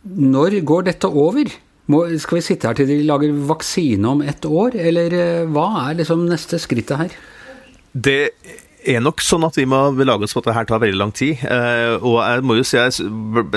når 0.03 0.60
går 0.67 0.89
dette 0.89 1.07
over? 1.07 1.51
Må, 1.91 2.03
skal 2.21 2.38
vi 2.39 2.43
sitte 2.45 2.69
her 2.69 2.77
til 2.77 2.89
de 2.91 3.01
lager 3.07 3.39
vaksine 3.50 4.12
om 4.12 4.21
ett 4.24 4.45
år, 4.48 4.75
eller 4.79 5.15
eh, 5.17 5.48
hva 5.51 5.67
er 5.88 6.01
liksom 6.01 6.27
neste 6.27 6.60
skrittet 6.62 7.00
her? 7.00 7.15
Det 7.91 8.21
er 8.81 9.01
nok 9.03 9.21
sånn 9.21 9.45
at 9.45 9.57
vi 9.59 9.67
må 9.69 9.79
belage 9.93 10.25
oss 10.25 10.33
på 10.33 10.41
at 10.41 10.47
det 10.50 10.55
her 10.55 10.67
tar 10.69 10.81
veldig 10.81 10.97
lang 10.97 11.11
tid. 11.13 11.41
Eh, 11.45 11.95
og 12.00 12.17
jeg 12.17 12.45
må 12.47 12.57
jo 12.57 12.65
si, 12.65 12.77
jeg, 12.79 12.95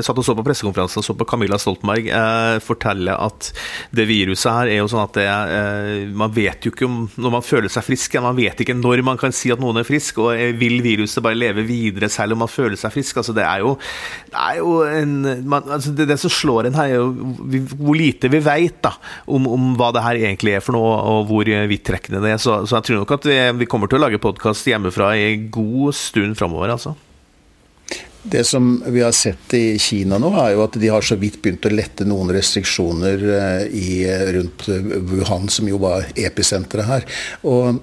satt 0.04 0.20
og 0.20 0.26
så 0.26 0.34
på 0.36 0.44
pressekonferansen 0.44 1.00
og 1.00 1.06
så 1.06 1.16
på 1.16 1.26
Camilla 1.28 1.58
Stoltenberg 1.60 2.10
eh, 2.12 2.56
fortelle 2.64 3.14
at 3.16 3.50
det 3.94 4.06
viruset 4.10 4.50
her 4.52 4.72
er 4.72 4.82
jo 4.82 4.90
sånn 4.92 5.04
at 5.06 5.16
det, 5.16 5.26
eh, 5.28 6.12
man 6.12 6.32
vet 6.34 6.66
jo 6.68 6.74
ikke 6.74 6.88
om 6.88 6.98
når 7.16 7.36
man 7.38 7.46
føler 7.46 7.72
seg 7.72 7.86
frisk. 7.86 8.18
Man 8.24 8.36
vet 8.36 8.60
ikke 8.60 8.76
når 8.76 9.04
man 9.06 9.20
kan 9.20 9.34
si 9.34 9.52
at 9.54 9.62
noen 9.62 9.80
er 9.80 9.88
frisk, 9.88 10.20
og 10.24 10.36
vil 10.60 10.78
viruset 10.84 11.24
bare 11.24 11.38
leve 11.38 11.64
videre 11.66 12.10
selv 12.12 12.36
om 12.36 12.44
man 12.44 12.52
føler 12.52 12.76
seg 12.80 12.92
frisk? 12.94 13.22
Altså, 13.22 13.36
det 13.36 13.46
er 13.48 13.64
jo, 13.64 13.74
det 14.28 14.44
er 14.44 14.60
jo 14.60 14.76
en 14.84 15.16
man, 15.48 15.64
altså, 15.64 15.94
det, 15.96 16.08
det, 16.10 16.18
som 16.20 16.32
slår 16.32 16.68
en 16.68 16.78
her, 16.78 16.92
er 16.92 17.00
jo 17.00 17.72
hvor 17.78 17.96
lite 17.96 18.28
vi 18.32 18.42
vet 18.44 18.72
om, 18.84 19.46
om, 19.48 19.72
hva 19.78 19.88
det 19.94 20.02
her 20.04 20.18
egentlig 20.20 20.56
er 20.58 20.64
for 20.64 20.76
noe, 20.76 20.92
og 21.14 21.28
hvor 21.30 21.48
vidtrekkende 21.70 22.20
det 22.24 22.34
er. 22.34 22.42
Så, 22.42 22.60
så 22.68 22.78
jeg 22.78 22.90
tror 22.90 23.02
nok 23.02 23.16
at 23.16 23.28
vi, 23.30 23.38
vi 23.62 23.68
kommer 23.70 23.88
til 23.88 24.00
å 24.00 24.04
lage 24.04 24.20
podkast 24.22 24.68
hjemmefra 24.68 25.13
ei 25.14 25.40
god 25.52 25.94
stund 25.96 26.38
framover, 26.38 26.74
altså. 26.76 26.94
Det 28.26 28.40
som 28.48 28.78
vi 28.86 29.02
har 29.04 29.12
sett 29.12 29.52
i 29.54 29.78
Kina 29.78 30.16
nå, 30.16 30.30
er 30.40 30.54
jo 30.54 30.62
at 30.64 30.78
de 30.80 30.88
har 30.88 31.04
så 31.04 31.16
vidt 31.20 31.42
begynt 31.44 31.66
å 31.68 31.72
lette 31.74 32.06
noen 32.08 32.32
restriksjoner 32.32 33.24
eh, 33.36 33.64
i, 33.76 33.88
rundt 34.32 34.64
Wuhan, 35.10 35.50
som 35.52 35.68
jo 35.68 35.82
var 35.82 36.06
episenteret 36.16 36.88
her. 36.88 37.04
Og 37.44 37.82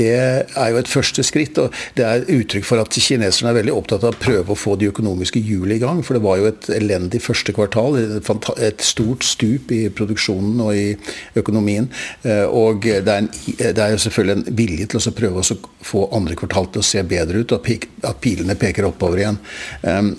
det 0.00 0.16
er 0.16 0.70
jo 0.72 0.80
et 0.80 0.90
første 0.90 1.24
skritt. 1.26 1.58
og 1.60 1.74
Det 1.96 2.06
er 2.06 2.26
uttrykk 2.32 2.66
for 2.66 2.80
at 2.82 2.96
kineserne 2.96 3.52
er 3.52 3.58
veldig 3.60 3.74
opptatt 3.76 4.06
av 4.06 4.14
å 4.14 4.20
prøve 4.20 4.54
å 4.54 4.58
få 4.58 4.76
de 4.80 4.88
økonomiske 4.90 5.42
hjulene 5.44 5.76
i 5.76 5.82
gang. 5.82 6.02
For 6.06 6.16
det 6.16 6.24
var 6.24 6.40
jo 6.40 6.48
et 6.50 6.70
elendig 6.74 7.22
første 7.24 7.54
kvartal. 7.56 7.98
Et 8.00 8.84
stort 8.84 9.26
stup 9.26 9.72
i 9.76 9.82
produksjonen 9.92 10.60
og 10.64 10.72
i 10.76 10.86
økonomien. 11.40 11.90
Eh, 12.24 12.46
og 12.46 12.86
det 12.86 13.02
er, 13.04 13.26
en, 13.26 13.30
det 13.60 13.76
er 13.76 13.94
jo 13.94 14.02
selvfølgelig 14.06 14.36
en 14.38 14.58
vilje 14.60 14.90
til 14.90 15.00
å 15.00 15.16
prøve 15.20 15.44
å 15.44 15.58
få 15.90 16.06
andre 16.16 16.38
kvartal 16.38 16.70
til 16.72 16.82
å 16.82 16.86
se 16.86 17.04
bedre 17.06 17.42
ut, 17.42 17.54
og 17.54 17.70
at 18.08 18.20
pilene 18.22 18.56
peker 18.58 18.88
oppover 18.88 19.22
igjen. 19.22 19.38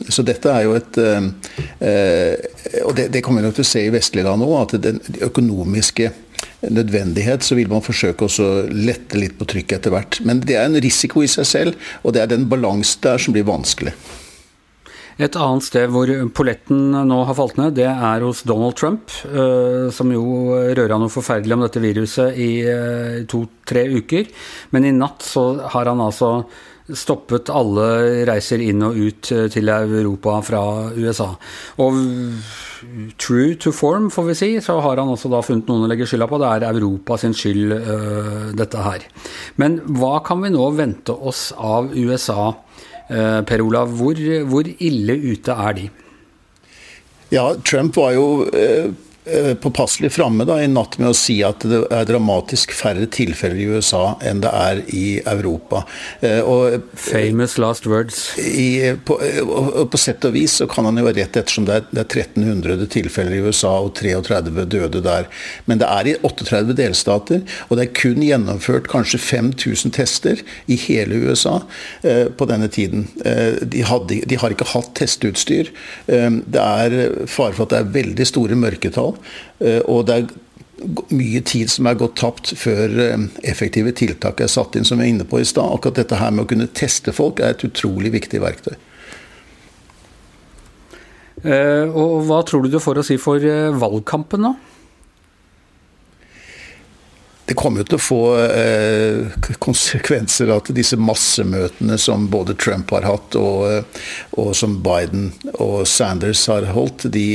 Så 0.10 0.26
dette 0.26 0.52
er 0.52 0.66
jo 0.66 0.76
et 0.78 0.98
eh, 1.02 2.36
Og 2.86 2.94
det, 2.98 3.10
det 3.14 3.22
kommer 3.24 3.42
vi 3.42 3.48
nok 3.48 3.58
til 3.58 3.66
å 3.66 3.72
se 3.72 3.82
i 3.86 3.94
vestlige 3.94 4.28
land 4.28 4.46
òg, 4.46 4.58
at 4.62 4.78
den 4.84 5.00
økonomiske 5.26 6.12
nødvendighet, 6.62 7.46
så 7.46 7.58
vil 7.58 7.70
man 7.72 7.86
forsøke 7.86 8.28
å 8.28 8.50
lette 8.72 9.20
litt 9.20 9.38
på 9.40 9.48
trykket 9.50 9.80
etter 9.80 9.96
hvert. 9.96 10.22
Men 10.26 10.44
det 10.46 10.58
er 10.58 10.68
en 10.70 10.82
risiko 10.84 11.24
i 11.26 11.30
seg 11.32 11.48
selv, 11.50 11.94
og 12.04 12.16
det 12.16 12.24
er 12.24 12.34
den 12.34 12.50
balansen 12.52 13.04
der 13.06 13.22
som 13.22 13.36
blir 13.36 13.48
vanskelig. 13.50 13.96
Et 15.22 15.36
annet 15.38 15.66
sted 15.66 15.92
hvor 15.92 16.10
polletten 16.34 16.96
nå 17.06 17.18
har 17.28 17.38
falt 17.38 17.60
ned, 17.60 17.76
det 17.78 17.90
er 17.90 18.24
hos 18.26 18.42
Donald 18.48 18.78
Trump, 18.80 19.12
eh, 19.28 19.92
som 19.94 20.10
jo 20.14 20.56
røra 20.78 20.98
noe 20.98 21.14
forferdelig 21.14 21.58
om 21.58 21.66
dette 21.66 21.84
viruset 21.84 22.40
i 22.42 22.50
eh, 22.66 23.22
to-tre 23.30 23.86
uker. 23.92 24.32
Men 24.74 24.88
i 24.88 24.96
natt 24.96 25.26
så 25.26 25.46
har 25.76 25.92
han 25.92 26.02
altså 26.02 26.32
stoppet 26.98 27.50
alle 27.54 27.88
reiser 28.28 28.62
inn 28.64 28.84
og 28.86 28.98
ut 28.98 29.32
eh, 29.36 29.48
til 29.52 29.72
Europa 29.72 30.38
fra 30.46 30.62
USA. 30.96 31.30
Og 31.84 32.00
true 33.22 33.56
to 33.62 33.74
form, 33.76 34.10
får 34.14 34.28
vi 34.30 34.38
si, 34.38 34.50
så 34.64 34.80
har 34.84 35.02
han 35.02 35.12
også 35.12 35.30
da 35.32 35.42
funnet 35.46 35.70
noen 35.70 35.86
å 35.86 35.92
legge 35.92 36.08
skylda 36.10 36.28
på. 36.30 36.40
Det 36.42 36.50
er 36.50 36.68
Europa 36.72 37.18
sin 37.22 37.36
skyld, 37.38 37.76
uh, 37.76 38.48
dette 38.58 38.82
her. 38.82 39.06
Men 39.62 39.80
hva 40.00 40.18
kan 40.26 40.42
vi 40.42 40.52
nå 40.54 40.66
vente 40.78 41.14
oss 41.14 41.52
av 41.58 41.92
USA, 41.94 42.50
uh, 43.12 43.42
Per 43.48 43.64
Olav? 43.66 43.94
Hvor, 44.00 44.18
hvor, 44.50 44.72
ille 44.82 45.18
ute 45.30 45.56
er 45.68 45.78
de? 45.78 45.88
Ja, 47.32 47.52
Trump 47.64 47.96
var 48.02 48.18
jo 48.18 48.28
uh 48.50 49.08
påpasselig 49.62 50.12
framme 50.12 50.46
i 50.58 50.68
natt 50.68 50.98
med 50.98 51.12
å 51.12 51.16
si 51.16 51.36
at 51.46 51.62
det 51.70 51.84
er 51.94 52.08
dramatisk 52.10 52.72
færre 52.74 53.06
tilfeller 53.06 53.60
i 53.62 53.68
USA 53.70 54.16
enn 54.26 54.42
det 54.42 54.50
er 54.50 54.82
i 54.90 55.22
Europa. 55.30 55.84
Eh, 56.26 56.40
og, 56.42 56.88
Famous 56.98 57.58
last 57.62 57.86
words. 57.86 58.24
I, 58.40 58.96
på, 59.06 59.18
og 59.46 59.86
på 59.94 60.00
sett 60.02 60.26
og 60.26 60.34
vis 60.36 60.58
så 60.62 60.68
kan 60.70 60.88
han 60.90 60.98
jo 60.98 61.06
ha 61.06 61.14
rett, 61.14 61.38
ettersom 61.38 61.68
det 61.70 61.78
er, 61.78 61.86
det 61.92 62.04
er 62.04 62.24
1300 62.26 62.88
tilfeller 62.92 63.38
i 63.38 63.44
USA 63.46 63.76
og 63.86 63.94
33 64.00 64.66
døde 64.72 65.04
der. 65.06 65.30
Men 65.70 65.82
det 65.82 65.90
er 65.90 66.10
i 66.10 66.16
38 66.26 66.76
delstater, 66.78 67.46
og 67.70 67.78
det 67.78 67.86
er 67.86 67.94
kun 68.02 68.26
gjennomført 68.26 68.90
kanskje 68.92 69.22
5000 69.22 69.96
tester 69.98 70.42
i 70.66 70.80
hele 70.88 71.22
USA 71.28 71.60
eh, 72.02 72.28
på 72.34 72.50
denne 72.50 72.72
tiden. 72.74 73.08
Eh, 73.26 73.62
de, 73.62 73.86
hadde, 73.88 74.22
de, 74.26 74.42
har 74.42 74.54
ikke 74.54 74.72
hatt 74.74 74.94
testutstyr. 74.98 75.72
Eh, 76.12 76.30
det 76.42 76.66
er 76.66 76.98
fare 77.30 77.54
for 77.54 77.68
at 77.68 77.76
det 77.76 77.82
er 77.82 77.96
veldig 78.02 78.30
store 78.30 78.58
mørketall. 78.60 79.11
Eh, 79.60 79.82
og 79.86 80.08
det 80.10 80.18
er 80.18 80.32
mye 81.14 81.42
tid 81.46 81.70
som 81.70 81.88
er 81.90 82.00
gått 82.00 82.18
tapt 82.22 82.54
før 82.58 82.96
eh, 83.04 83.28
effektive 83.48 83.94
tiltak 83.98 84.42
er 84.42 84.52
satt 84.52 84.78
inn, 84.78 84.88
som 84.88 85.02
vi 85.02 85.08
er 85.08 85.14
inne 85.16 85.28
på 85.28 85.42
i 85.42 85.48
stad. 85.48 85.70
Akkurat 85.70 86.02
dette 86.02 86.22
her 86.22 86.34
med 86.34 86.46
å 86.46 86.52
kunne 86.52 86.70
teste 86.78 87.14
folk 87.16 87.42
er 87.42 87.56
et 87.56 87.68
utrolig 87.68 88.14
viktig 88.16 88.42
verktøy. 88.44 88.74
Eh, 91.42 91.86
og 91.88 92.22
hva 92.30 92.42
tror 92.46 92.66
du 92.66 92.74
du 92.74 92.82
får 92.82 93.02
å 93.02 93.06
si 93.06 93.18
for 93.22 93.42
valgkampen 93.82 94.46
nå? 94.46 94.56
Det 97.52 97.58
kommer 97.60 97.82
jo 97.82 97.88
til 97.90 97.98
å 97.98 98.00
få 98.00 98.20
eh, 98.40 99.48
konsekvenser 99.60 100.54
at 100.56 100.70
disse 100.72 100.96
massemøtene 100.96 101.98
som 102.00 102.30
både 102.32 102.56
Trump 102.56 102.94
har 102.96 103.04
hatt, 103.04 103.36
og, 103.36 103.66
eh, 103.68 104.06
og, 104.40 104.54
som 104.56 104.78
Biden 104.86 105.34
og 105.58 105.82
Sanders 105.90 106.46
har 106.48 106.70
holdt, 106.72 107.10
de 107.12 107.26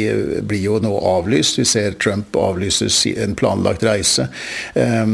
blir 0.40 0.62
jo 0.62 0.78
nå 0.80 0.94
avlyst. 0.96 1.60
Vi 1.60 1.66
ser 1.68 1.98
Trump 2.00 2.32
avlyser 2.40 2.88
en 3.26 3.36
planlagt 3.36 3.84
reise. 3.84 4.30
Eh, 4.72 5.04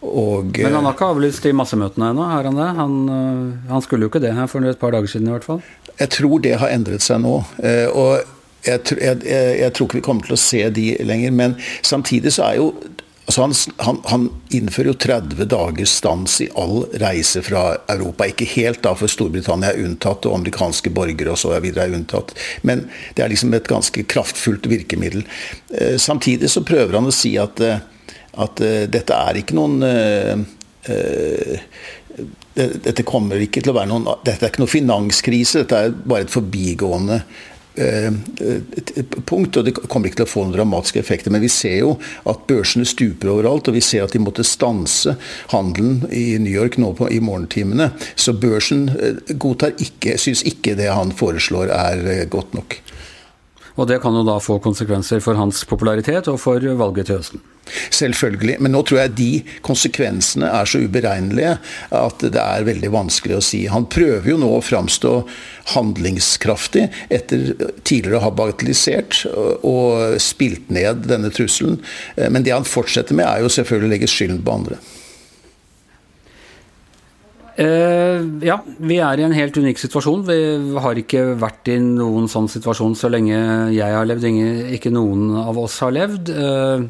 og, 0.00 0.56
Men 0.56 0.78
han 0.78 0.88
har 0.88 0.96
ikke 0.96 1.12
avlyst 1.12 1.44
de 1.44 1.52
massemøtene 1.60 2.14
ennå, 2.14 2.32
har 2.32 2.48
han 2.48 2.56
det? 2.56 2.72
Han, 2.80 2.98
eh, 3.12 3.70
han, 3.74 3.84
skulle 3.84 4.08
jo 4.08 4.14
ikke 4.14 4.24
det 4.24 4.32
her 4.40 4.48
for 4.48 4.64
et 4.64 4.80
par 4.80 4.96
dager 4.96 5.18
siden 5.18 5.28
i 5.28 5.36
hvert 5.36 5.50
fall. 5.52 5.60
Jeg 6.00 6.14
tror 6.16 6.40
det 6.48 6.56
har 6.64 6.72
endret 6.72 7.04
seg 7.04 7.20
nå. 7.28 7.42
Eh, 7.60 7.90
og 7.92 8.22
jeg, 8.64 8.88
jeg, 8.96 9.20
jeg, 9.20 9.56
jeg, 9.60 9.72
tror 9.76 9.90
ikke 9.90 10.00
vi 10.00 10.08
kommer 10.08 10.24
til 10.24 10.40
å 10.40 10.44
se 10.48 10.68
de 10.80 10.92
lenger. 11.04 11.36
Men 11.44 11.60
samtidig 11.84 12.32
så 12.40 12.54
er 12.54 12.62
jo 12.64 12.70
Altså 13.26 13.40
han, 13.42 13.54
han, 13.76 13.96
han, 14.06 14.26
innfører 14.54 14.92
jo 14.92 14.98
30 15.02 15.48
dagers 15.50 15.96
stans 15.98 16.36
i 16.44 16.46
all 16.54 16.84
reise 17.02 17.42
fra 17.42 17.64
Europa. 17.90 18.28
Ikke 18.30 18.46
helt, 18.52 18.84
da, 18.86 18.92
for 18.94 19.10
Storbritannia 19.10 19.72
er 19.72 19.82
unntatt, 19.82 20.28
og 20.28 20.36
amerikanske 20.38 20.92
borgere 20.94 21.34
og 21.34 21.40
så 21.42 21.50
videre 21.62 21.88
er 21.88 21.96
unntatt. 21.98 22.36
Men 22.62 22.84
det 23.16 23.24
er 23.24 23.32
liksom 23.32 23.56
et 23.58 23.66
ganske 23.70 24.06
kraftfullt 24.06 24.70
virkemiddel. 24.70 25.26
Eh, 25.74 25.96
samtidig 25.98 26.52
så 26.54 26.62
prøver 26.66 27.00
han 27.00 27.10
å 27.10 27.14
si 27.14 27.34
at, 27.42 27.58
eh, 27.66 27.82
at 28.36 28.62
uh, 28.62 28.84
dette 28.92 29.16
er 29.16 29.40
ikke 29.40 29.56
noen 29.56 29.80
dette 32.54 33.02
ikke 33.02 33.62
til 33.64 33.72
å 33.72 33.74
være 33.74 33.90
noen, 33.90 34.06
dette 34.22 34.44
er 34.44 34.52
ikke 34.52 34.62
noen 34.62 34.70
finanskrise, 34.70 35.64
dette 35.64 35.80
er 35.88 35.96
bare 36.06 36.28
et 36.28 36.32
forbigående 36.32 37.24
Eh, 37.24 37.55
punkt, 37.76 39.56
og 39.56 39.66
det 39.66 39.74
kommer 39.76 40.08
ikke 40.08 40.22
til 40.22 40.26
å 40.26 40.30
få 40.30 40.44
noen 40.44 40.56
dramatiske 40.56 41.00
effekter. 41.02 41.32
Men 41.34 41.44
vi 41.44 41.50
ser 41.52 41.78
jo 41.82 41.94
at 42.28 42.46
børsene 42.48 42.88
stuper 42.88 43.32
overalt, 43.34 43.68
og 43.68 43.76
vi 43.76 43.84
ser 43.84 44.06
at 44.06 44.16
de 44.16 44.22
måtte 44.22 44.46
stanse 44.46 45.16
handelen 45.52 46.06
i 46.10 46.38
New 46.42 46.52
York 46.52 46.78
nå 46.80 46.92
på, 46.96 47.10
i 47.12 47.20
morgentimene. 47.20 47.90
Så 48.14 48.36
børsen 48.40 48.88
eh, 48.96 49.22
godtar 49.36 49.76
ikke, 49.82 50.16
syns 50.20 50.44
ikke 50.48 50.76
det 50.78 50.90
han 50.92 51.14
foreslår 51.16 51.72
er 51.74 52.06
eh, 52.12 52.26
godt 52.32 52.56
nok. 52.56 52.80
Og 53.76 53.88
det 53.90 54.00
kan 54.02 54.16
jo 54.16 54.24
da 54.26 54.38
få 54.40 54.58
konsekvenser 54.64 55.20
for 55.24 55.38
hans 55.38 55.62
popularitet 55.68 56.30
og 56.32 56.40
for 56.40 56.64
valget 56.80 57.10
til 57.10 57.20
høsten. 57.20 57.44
Selvfølgelig. 57.66 58.56
Men 58.62 58.72
nå 58.76 58.82
tror 58.86 59.00
jeg 59.02 59.14
de 59.18 59.30
konsekvensene 59.66 60.48
er 60.48 60.68
så 60.70 60.80
uberegnelige 60.86 61.56
at 61.98 62.22
det 62.22 62.42
er 62.42 62.66
veldig 62.68 62.92
vanskelig 62.94 63.38
å 63.38 63.44
si. 63.44 63.64
Han 63.70 63.88
prøver 63.90 64.30
jo 64.30 64.38
nå 64.40 64.52
å 64.54 64.64
framstå 64.64 65.14
handlingskraftig 65.74 66.86
etter 67.10 67.48
tidligere 67.82 68.20
å 68.20 68.26
ha 68.28 68.34
bagatellisert 68.38 69.24
og 69.66 70.20
spilt 70.22 70.70
ned 70.70 71.08
denne 71.10 71.32
trusselen. 71.34 71.80
Men 72.30 72.46
det 72.46 72.54
han 72.54 72.68
fortsetter 72.68 73.18
med, 73.18 73.26
er 73.26 73.42
jo 73.42 73.52
selvfølgelig 73.52 73.90
å 73.90 73.94
legge 73.96 74.12
skylden 74.12 74.44
på 74.46 74.60
andre. 74.60 74.78
Uh, 77.56 78.20
ja, 78.44 78.58
vi 78.84 78.98
er 79.00 79.16
i 79.16 79.24
en 79.24 79.34
helt 79.36 79.56
unik 79.56 79.80
situasjon. 79.80 80.24
Vi 80.28 80.80
har 80.84 80.98
ikke 81.00 81.22
vært 81.40 81.70
i 81.72 81.78
noen 81.80 82.28
sånn 82.28 82.50
situasjon 82.52 82.96
så 82.98 83.08
lenge 83.12 83.38
jeg 83.72 83.96
har 83.96 84.08
levd, 84.08 84.26
ikke 84.76 84.92
noen 84.92 85.30
av 85.40 85.56
oss 85.62 85.78
har 85.84 85.94
levd. 85.96 86.32
Uh, 86.36 86.84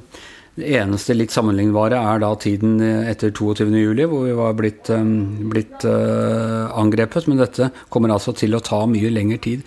det 0.56 0.70
eneste 0.78 1.14
litt 1.14 1.34
sammenlignbare 1.34 1.98
er 2.00 2.22
da 2.22 2.30
tiden 2.40 2.80
etter 2.80 3.30
22.07, 3.30 4.06
hvor 4.08 4.24
vi 4.24 4.36
var 4.38 4.54
blitt, 4.56 4.88
um, 4.88 5.50
blitt 5.52 5.84
uh, 5.84 6.72
angrepet. 6.80 7.28
Men 7.28 7.42
dette 7.44 7.68
kommer 7.92 8.14
altså 8.14 8.32
til 8.34 8.56
å 8.56 8.64
ta 8.64 8.80
mye 8.88 9.12
lengre 9.12 9.38
tid. 9.44 9.66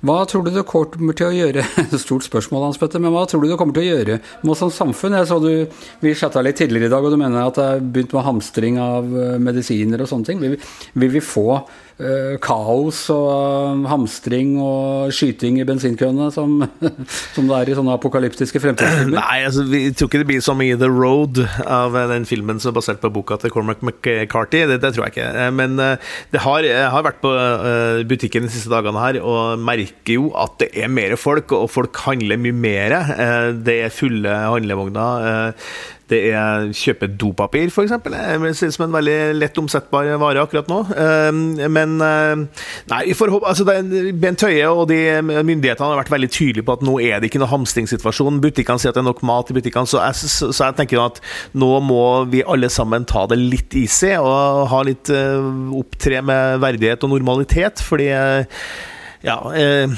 Hva 0.00 0.22
tror 0.24 0.46
du 0.46 0.50
det 0.54 0.64
kommer 0.68 1.16
til 1.16 1.28
å 1.28 1.34
gjøre 1.34 1.64
Stort 2.00 2.24
spørsmål, 2.24 2.70
Hans 2.70 2.78
Petter, 2.80 3.02
men 3.02 3.12
hva 3.12 3.26
tror 3.28 3.44
du 3.44 3.50
det 3.50 3.58
kommer 3.60 3.76
til 3.76 3.84
å 3.84 3.90
gjøre 3.90 4.16
med 4.40 4.52
oss 4.54 4.62
som 4.62 4.72
samfunn? 4.72 5.18
Jeg 5.18 5.28
så 5.28 5.36
du, 5.44 5.50
Vi 6.00 6.14
chatta 6.16 6.40
litt 6.44 6.56
tidligere 6.60 6.88
i 6.88 6.94
dag, 6.94 7.04
og 7.04 7.12
du 7.12 7.20
mener 7.20 7.44
at 7.44 7.60
det 7.60 7.66
er 7.66 7.84
begynt 7.84 8.16
med 8.16 8.24
hamstring 8.24 8.80
av 8.80 9.10
uh, 9.12 9.36
medisiner 9.42 10.00
og 10.00 10.08
sånne 10.08 10.30
ting. 10.30 10.40
Vil 10.40 10.56
vi, 10.56 10.60
vil 11.04 11.12
vi 11.18 11.24
få 11.24 11.60
kaos 12.42 13.02
og 13.12 13.84
hamstring 13.90 14.54
og 14.62 15.12
skyting 15.14 15.58
i 15.60 15.66
bensinkøene 15.68 16.30
som, 16.34 16.62
som 17.34 17.50
det 17.50 17.58
er 17.58 17.70
i 17.72 17.76
sånne 17.76 17.96
apokalyptiske 17.98 18.62
fremtidsfilmer? 18.62 19.18
Nei, 19.18 19.38
altså, 19.48 19.66
vi 19.68 19.82
tror 19.92 20.10
ikke 20.10 20.22
det 20.22 20.28
blir 20.30 20.44
så 20.44 20.56
mye 20.56 20.78
The 20.80 20.90
Road 20.90 21.42
av 21.66 21.98
den 22.12 22.26
filmen 22.28 22.62
som 22.62 22.72
er 22.72 22.78
basert 22.80 23.02
på 23.02 23.12
boka 23.14 23.38
til 23.40 23.52
Cormac 23.54 23.84
McCarthy. 23.84 24.64
Det, 24.70 24.80
det 24.82 24.94
tror 24.96 25.06
jeg 25.06 25.16
ikke. 25.16 25.46
Men 25.56 25.76
det 25.78 26.44
har, 26.44 26.66
jeg 26.66 26.90
har 26.94 27.06
vært 27.06 27.22
på 27.22 27.34
butikken 28.10 28.46
de 28.46 28.52
siste 28.52 28.72
dagene 28.72 29.04
her 29.04 29.20
og 29.20 29.60
merker 29.62 30.16
jo 30.16 30.30
at 30.38 30.58
det 30.62 30.70
er 30.80 30.92
mer 30.92 31.16
folk, 31.20 31.52
og 31.56 31.70
folk 31.72 32.04
handler 32.06 32.40
mye 32.40 32.56
mer. 32.56 32.96
Det 33.66 33.80
er 33.86 33.94
fulle 33.94 34.34
handlevogner. 34.54 35.60
Det 36.10 36.20
er 36.32 36.70
kjøpe 36.74 37.08
dopapir, 37.20 37.70
f.eks. 37.70 37.92
Det 38.02 38.54
ser 38.58 38.72
ut 38.72 38.76
som 38.76 38.86
en 38.88 38.96
veldig 38.96 39.18
lett 39.38 39.58
omsettbar 39.60 40.08
vare 40.20 40.42
akkurat 40.42 40.70
nå. 40.70 40.80
Ehm, 40.98 41.42
men 41.70 41.96
eh, 42.02 42.64
nei, 42.90 43.02
for, 43.18 43.36
altså, 43.38 43.66
Bent 43.66 44.42
Høie 44.46 44.66
og 44.68 44.88
de 44.90 44.98
myndighetene 45.22 45.92
har 45.92 46.00
vært 46.02 46.12
veldig 46.14 46.30
tydelige 46.34 46.66
på 46.66 46.78
at 46.78 46.84
nå 46.86 46.96
er 47.04 47.20
det 47.20 47.30
ikke 47.30 47.42
noe 47.42 47.52
hamstringssituasjon. 47.52 48.42
Butikkene 48.42 48.82
sier 48.82 48.92
at 48.92 48.98
det 48.98 49.04
er 49.04 49.10
nok 49.10 49.24
mat 49.26 49.52
i 49.52 49.58
butikkene, 49.60 49.90
så 49.90 50.02
så 50.10 50.50
jeg 50.50 50.78
tenker 50.78 51.02
at 51.02 51.20
nå 51.58 51.70
må 51.84 52.02
vi 52.30 52.42
alle 52.42 52.70
sammen 52.72 53.06
ta 53.08 53.26
det 53.30 53.38
litt 53.40 53.76
easy 53.78 54.12
og 54.18 54.66
ha 54.72 54.82
litt 54.86 55.10
eh, 55.14 55.50
opptre 55.78 56.22
med 56.26 56.60
verdighet 56.64 57.06
og 57.06 57.14
normalitet. 57.14 57.82
fordi 57.86 58.10
eh, 58.14 58.64
ja, 59.20 59.36
eh, 59.54 59.90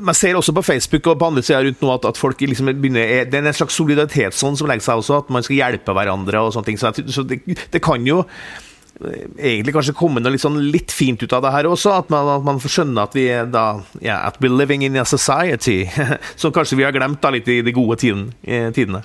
Man 0.00 0.16
ser 0.16 0.36
også 0.38 0.54
på 0.56 0.64
Facebook 0.64 1.06
og 1.06 1.18
på 1.20 1.28
andre 1.28 1.42
sider 1.44 1.66
rundt 1.66 1.82
nå 1.84 1.92
at, 1.92 2.08
at 2.08 2.20
folk 2.20 2.40
liksom 2.40 2.70
begynner 2.72 3.04
eh, 3.04 3.24
Det 3.28 3.38
er 3.38 3.46
en 3.46 3.56
slags 3.56 3.76
solidaritetsånd 3.76 4.58
som 4.58 4.70
legger 4.70 4.86
seg 4.86 5.02
også, 5.02 5.22
at 5.22 5.32
man 5.32 5.44
skal 5.44 5.58
hjelpe 5.58 5.96
hverandre 5.96 6.40
og 6.40 6.54
sånne 6.54 6.70
ting. 6.70 6.80
Så, 6.80 6.92
så 7.12 7.26
det, 7.28 7.42
det, 7.44 7.82
kan 7.84 8.06
jo 8.08 8.22
eh, 8.24 9.28
egentlig 9.36 9.76
kanskje 9.76 9.96
komme 9.98 10.24
noe 10.24 10.32
litt, 10.32 10.44
sånn 10.44 10.60
litt 10.72 10.94
fint 10.96 11.20
ut 11.20 11.36
av 11.36 11.44
det 11.44 11.52
her 11.58 11.68
også. 11.68 11.92
At 12.00 12.12
man, 12.14 12.32
at 12.38 12.48
man 12.48 12.62
får 12.62 12.76
skjønne 12.78 13.04
at 13.04 13.18
vi 13.18 13.28
da 13.52 13.66
yeah, 14.00 14.24
At 14.24 14.40
we're 14.40 14.56
living 14.56 14.86
in 14.88 14.96
a 14.96 15.04
society 15.04 15.82
som 16.40 16.56
kanskje 16.56 16.80
vi 16.80 16.88
har 16.88 16.96
glemt 16.96 17.20
da 17.20 17.34
litt 17.34 17.52
i 17.52 17.60
de 17.60 17.76
gode 17.76 18.00
tiden, 18.00 18.30
tidene. 18.42 19.04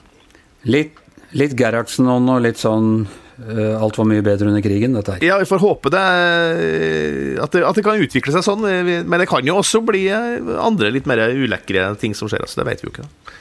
Litt, 0.68 0.96
litt 1.36 1.56
Gerhardsen-ånd 1.60 2.32
og 2.32 2.46
litt 2.48 2.64
sånn 2.64 2.94
Eh, 3.06 3.27
alt 3.38 3.98
var 4.00 4.08
mye 4.10 4.24
bedre 4.26 4.50
under 4.50 4.64
krigen, 4.66 4.96
dette 4.98 5.18
her. 5.18 5.26
Ja, 5.28 5.38
vi 5.38 5.50
får 5.50 5.62
håpe 5.62 5.92
det 5.94 6.06
at, 7.44 7.52
det 7.54 7.62
at, 7.62 7.78
det 7.78 7.84
kan 7.86 8.02
utvikle 8.02 8.34
seg 8.34 8.46
sånn. 8.46 8.66
Men 9.06 9.22
det 9.22 9.30
kan 9.30 9.46
jo 9.46 9.60
også 9.62 9.84
bli 9.86 10.08
andre 10.10 10.90
litt 10.96 11.10
mer 11.10 11.28
ulekre 11.30 11.92
ting 12.02 12.18
som 12.18 12.32
skjer. 12.32 12.46
Altså, 12.48 12.64
det 12.64 12.70
vet 12.72 12.82
vi 12.82 12.90
jo 12.90 12.96
ikke. 12.96 13.06
Da. 13.06 13.36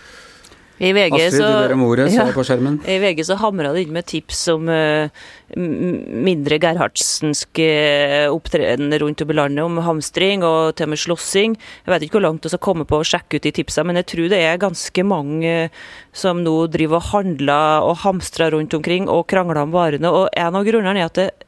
I 0.78 0.92
VG 0.92 1.14
Astrid, 1.16 1.38
så, 1.40 1.46
du 1.48 1.56
ber 1.64 1.72
om 1.72 1.84
ordet, 1.86 2.06
ja, 2.12 2.26
på 2.34 2.44
skjermen. 2.44 2.74
I 2.84 2.98
VG 3.00 3.22
så 3.24 3.38
hamra 3.40 3.70
det 3.72 3.86
inn 3.86 3.94
med 3.96 4.04
tips 4.10 4.42
om 4.52 4.68
uh, 4.68 5.08
mindre 5.56 6.58
gerhardsensk 6.60 7.62
uh, 7.62 8.26
opptreden 8.34 8.92
rundt 9.00 9.24
om 9.24 9.32
i 9.32 9.38
landet, 9.38 9.64
om 9.64 9.80
hamstring 9.86 10.44
og 10.44 10.76
til 10.76 10.88
og 10.88 10.92
med 10.92 11.00
slåssing. 11.00 11.56
Jeg 11.86 11.94
vet 11.94 12.04
ikke 12.04 12.18
hvor 12.18 12.26
langt 12.28 12.44
vi 12.44 12.52
skal 12.52 12.64
komme 12.68 12.88
på 12.88 13.00
å 13.00 13.08
sjekke 13.08 13.40
ut 13.40 13.48
de 13.48 13.54
tipsene, 13.56 13.88
men 13.88 14.02
jeg 14.02 14.10
tror 14.12 14.28
det 14.34 14.42
er 14.44 14.60
ganske 14.60 15.06
mange 15.08 15.56
uh, 15.70 15.80
som 16.16 16.44
nå 16.44 16.58
driver 16.72 17.00
og 17.00 17.10
handler 17.14 17.88
og 17.88 18.00
hamstrer 18.04 18.52
rundt 18.52 18.76
omkring 18.76 19.08
og 19.08 19.26
krangler 19.32 19.64
om 19.64 19.72
varene. 19.72 20.12
Og 20.12 20.28
en 20.36 20.60
av 20.60 20.68
grunnene 20.68 21.00
er 21.00 21.08
at 21.08 21.20
det 21.20 21.30
Eh, 21.30 21.45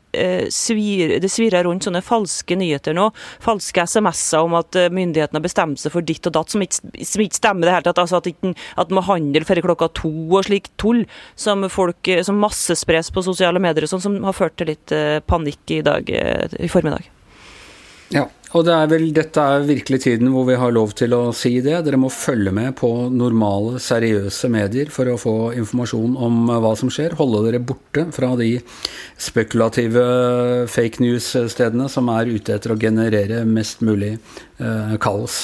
svir, 0.52 1.16
det 1.20 1.30
svirrer 1.32 1.66
rundt 1.66 1.86
sånne 1.86 2.02
falske 2.04 2.56
nyheter 2.58 2.96
nå. 2.96 3.08
Falske 3.44 3.84
SMS-er 3.84 4.46
om 4.46 4.56
at 4.58 4.78
eh, 4.78 4.90
myndighetene 4.94 5.40
har 5.40 5.44
bestemt 5.44 5.82
seg 5.82 5.94
for 5.94 6.06
ditt 6.06 6.26
og 6.30 6.36
datt, 6.38 6.54
som 6.54 6.64
ikke, 6.64 7.04
som 7.04 7.24
ikke 7.24 7.40
stemmer 7.40 7.68
det 7.68 7.76
hele 7.76 7.88
tatt. 7.90 8.02
Altså 8.04 8.20
at, 8.22 8.30
ikke, 8.30 8.54
at 8.80 8.94
må 8.94 9.04
handle 9.06 9.44
før 9.48 9.62
klokka 9.68 9.90
to 9.98 10.12
og 10.28 10.48
slik 10.48 10.70
tull 10.80 11.04
som 11.38 11.66
folk 11.72 12.08
eh, 12.08 12.24
som 12.26 12.40
massespres 12.40 13.12
på 13.14 13.24
sosiale 13.26 13.62
medier 13.62 13.86
og 13.86 13.92
sånn, 13.94 14.06
som 14.06 14.18
har 14.26 14.36
ført 14.36 14.58
til 14.58 14.72
litt 14.72 14.92
panikk 15.28 15.76
i 15.78 15.82
dag 15.84 16.08
i 16.08 16.68
formiddag. 16.70 17.06
Ja, 18.14 18.24
og 18.56 18.64
det 18.64 18.72
er 18.72 18.88
vel, 18.88 19.06
dette 19.12 19.42
er 19.42 19.66
virkelig 19.68 20.00
tiden 20.06 20.30
hvor 20.32 20.46
vi 20.48 20.56
har 20.56 20.72
lov 20.72 20.94
til 20.96 21.12
å 21.12 21.20
si 21.36 21.58
det. 21.64 21.76
Dere 21.84 22.00
må 22.00 22.08
følge 22.12 22.52
med 22.54 22.72
på 22.80 22.90
normale, 23.12 23.76
seriøse 23.82 24.48
medier 24.52 24.88
for 24.92 25.10
å 25.12 25.18
få 25.20 25.36
informasjon 25.58 26.16
om 26.16 26.48
hva 26.48 26.72
som 26.80 26.88
skjer. 26.92 27.18
Holde 27.20 27.44
dere 27.44 27.60
borte 27.60 28.06
fra 28.16 28.32
de 28.40 28.54
spekulative 29.20 30.08
fake 30.72 31.04
news-stedene 31.04 31.90
som 31.92 32.08
er 32.14 32.32
ute 32.32 32.56
etter 32.56 32.72
å 32.72 32.80
generere 32.80 33.44
mest 33.48 33.84
mulig 33.84 34.14
eh, 34.16 34.96
kaos. 35.02 35.42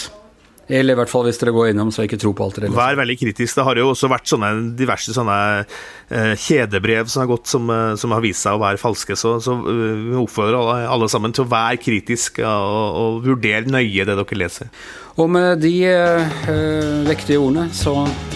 Eller 0.69 0.95
i 0.95 0.99
hvert 0.99 1.11
fall 1.13 1.27
hvis 1.27 1.39
dere 1.41 1.53
går 1.53 1.73
innom 1.73 1.91
så 1.93 2.07
ikke 2.07 2.19
tro 2.21 2.33
på 2.37 2.47
alt 2.47 2.57
dere 2.57 2.71
leser. 2.71 2.79
Vær 2.79 2.99
veldig 3.03 3.17
kritisk. 3.21 3.59
Det 3.59 3.67
har 3.67 3.81
jo 3.81 3.91
også 3.93 4.09
vært 4.13 4.31
sånne 4.31 4.51
diverse 4.79 5.15
sånne 5.17 5.39
eh, 5.61 6.33
kjedebrev 6.41 7.11
som 7.13 7.25
har 7.25 7.31
gått 7.35 7.51
som, 7.51 7.69
eh, 7.73 7.93
som, 8.01 8.15
har 8.17 8.25
vist 8.25 8.47
seg 8.47 8.57
å 8.57 8.63
være 8.63 8.81
falske. 8.81 9.17
Så, 9.19 9.37
så 9.45 9.57
uh, 9.61 9.69
vi 10.09 10.17
oppfordrer 10.21 10.57
alle, 10.59 10.79
alle, 10.97 11.11
sammen 11.13 11.35
til 11.37 11.45
å 11.45 11.53
være 11.53 11.83
kritiske 11.85 12.45
og, 12.49 13.01
og 13.01 13.25
vurdere 13.29 13.69
nøye 13.69 14.09
det 14.09 14.17
dere 14.17 14.41
leser. 14.41 14.73
Og 15.15 15.29
med 15.31 15.61
de 15.63 15.73
eh, 15.87 17.05
vektige 17.07 17.39
ordene 17.39 17.69
så 17.75 17.93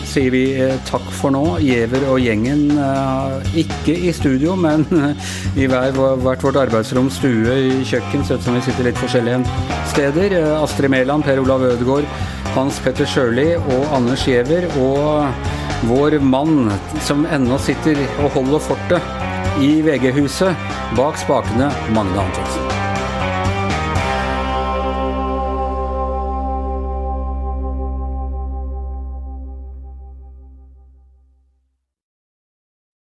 sier 0.09 0.31
vi 0.33 0.43
uh, 0.57 0.77
takk 0.89 1.05
for 1.13 1.35
nå. 1.35 1.43
Giæver 1.61 2.07
og 2.09 2.21
gjengen, 2.23 2.71
eh, 2.81 3.59
ikke 3.65 3.97
i 4.09 4.13
studio, 4.17 4.55
men 4.57 4.87
i 5.59 5.67
hver, 5.69 5.93
hvert 6.23 6.47
vårt 6.47 6.61
arbeidsrom, 6.63 7.11
stue, 7.13 7.59
kjøkken. 7.85 8.25
sett 8.25 8.47
som 8.47 8.57
vi 8.57 8.63
sitter 8.65 8.89
litt 8.89 9.03
forskjellige 9.03 9.43
steder. 9.91 10.39
Astrid 10.63 10.95
Mæland, 10.95 11.27
Per 11.27 11.43
Olav 11.43 11.67
Ødegaard, 11.67 12.09
Hans 12.55 12.81
Petter 12.85 13.11
Sjøli 13.11 13.51
og 13.59 13.93
Anders 13.99 14.25
Giæver. 14.25 14.71
Og 14.81 15.29
vår 15.91 16.19
mann 16.23 16.73
som 17.05 17.27
ennå 17.27 17.59
sitter 17.63 18.01
og 18.23 18.33
holder 18.39 18.67
fortet 18.71 19.63
i 19.63 19.81
VG-huset, 19.83 20.69
bak 20.97 21.19
spakene, 21.21 21.73
Magne 21.93 22.23
Antonsen. 22.23 22.78